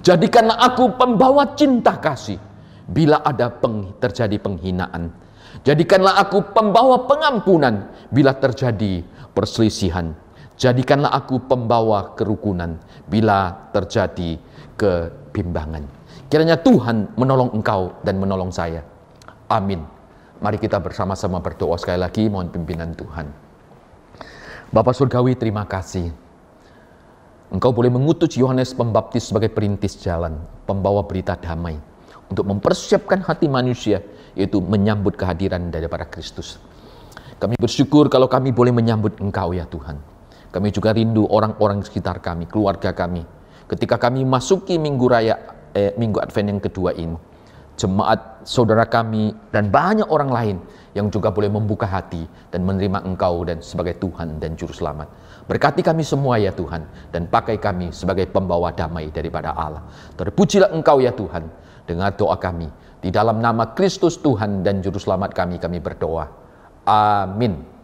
Jadikanlah 0.01 0.57
aku 0.57 0.97
pembawa 0.97 1.53
cinta 1.53 2.01
kasih 2.01 2.41
bila 2.89 3.21
ada 3.21 3.53
peng, 3.53 3.93
terjadi 4.01 4.41
penghinaan. 4.41 5.13
Jadikanlah 5.67 6.17
aku 6.17 6.55
pembawa 6.55 7.05
pengampunan 7.05 7.93
bila 8.09 8.33
terjadi 8.33 9.05
perselisihan. 9.37 10.17
Jadikanlah 10.59 11.15
aku 11.15 11.47
pembawa 11.47 12.19
kerukunan 12.19 12.83
bila 13.07 13.71
terjadi 13.71 14.43
kebimbangan. 14.75 15.87
Kiranya 16.27 16.59
Tuhan 16.59 17.15
menolong 17.15 17.55
engkau 17.55 17.95
dan 18.03 18.19
menolong 18.19 18.51
saya. 18.51 18.83
Amin. 19.47 19.87
Mari 20.43 20.59
kita 20.59 20.83
bersama-sama 20.83 21.39
berdoa 21.39 21.79
sekali 21.79 22.03
lagi 22.03 22.27
mohon 22.27 22.51
pimpinan 22.51 22.91
Tuhan. 22.91 23.31
Bapak 24.75 24.99
Surgawi 24.99 25.39
terima 25.39 25.63
kasih. 25.63 26.11
Engkau 27.55 27.73
boleh 27.73 27.89
mengutus 27.89 28.37
Yohanes 28.37 28.75
Pembaptis 28.75 29.31
sebagai 29.31 29.49
perintis 29.49 29.97
jalan, 29.97 30.37
pembawa 30.69 31.07
berita 31.07 31.33
damai, 31.39 31.81
untuk 32.29 32.45
mempersiapkan 32.45 33.25
hati 33.25 33.49
manusia, 33.49 34.05
yaitu 34.37 34.61
menyambut 34.61 35.17
kehadiran 35.17 35.73
daripada 35.73 36.05
Kristus. 36.05 36.61
Kami 37.41 37.57
bersyukur 37.57 38.13
kalau 38.13 38.27
kami 38.29 38.53
boleh 38.53 38.75
menyambut 38.75 39.17
Engkau 39.23 39.57
ya 39.57 39.65
Tuhan. 39.65 40.18
Kami 40.49 40.69
juga 40.73 40.97
rindu 40.97 41.29
orang-orang 41.29 41.85
sekitar 41.85 42.25
kami, 42.25 42.49
keluarga 42.49 42.97
kami. 42.97 43.21
Ketika 43.69 44.01
kami 44.01 44.25
masuki 44.25 44.81
minggu 44.81 45.05
raya, 45.05 45.37
eh, 45.77 45.93
minggu 46.01 46.25
Advent 46.25 46.57
yang 46.57 46.61
kedua 46.65 46.97
ini, 46.97 47.17
jemaat 47.77 48.43
saudara 48.49 48.89
kami 48.89 49.37
dan 49.53 49.69
banyak 49.69 50.09
orang 50.09 50.31
lain 50.33 50.57
yang 50.97 51.13
juga 51.13 51.31
boleh 51.31 51.53
membuka 51.53 51.87
hati 51.87 52.27
dan 52.51 52.65
menerima 52.65 53.05
Engkau 53.05 53.45
dan 53.45 53.61
sebagai 53.61 54.01
Tuhan 54.01 54.41
dan 54.43 54.57
Juru 54.57 54.75
Selamat. 54.75 55.07
Berkati 55.47 55.85
kami 55.85 56.03
semua 56.03 56.41
ya 56.41 56.51
Tuhan, 56.51 56.85
dan 57.15 57.31
pakai 57.31 57.61
kami 57.61 57.95
sebagai 57.95 58.27
pembawa 58.29 58.75
damai 58.75 59.13
daripada 59.15 59.55
Allah. 59.55 59.85
Terpujilah 60.19 60.75
Engkau 60.75 60.99
ya 60.99 61.15
Tuhan, 61.15 61.47
dengar 61.87 62.19
doa 62.19 62.37
kami. 62.41 62.67
Di 62.99 63.15
dalam 63.15 63.39
nama 63.39 63.77
Kristus 63.79 64.19
Tuhan 64.19 64.67
dan 64.67 64.83
Juru 64.83 64.99
Selamat 64.99 65.31
kami, 65.31 65.63
kami 65.63 65.79
berdoa. 65.79 66.27
Amin. 66.89 67.78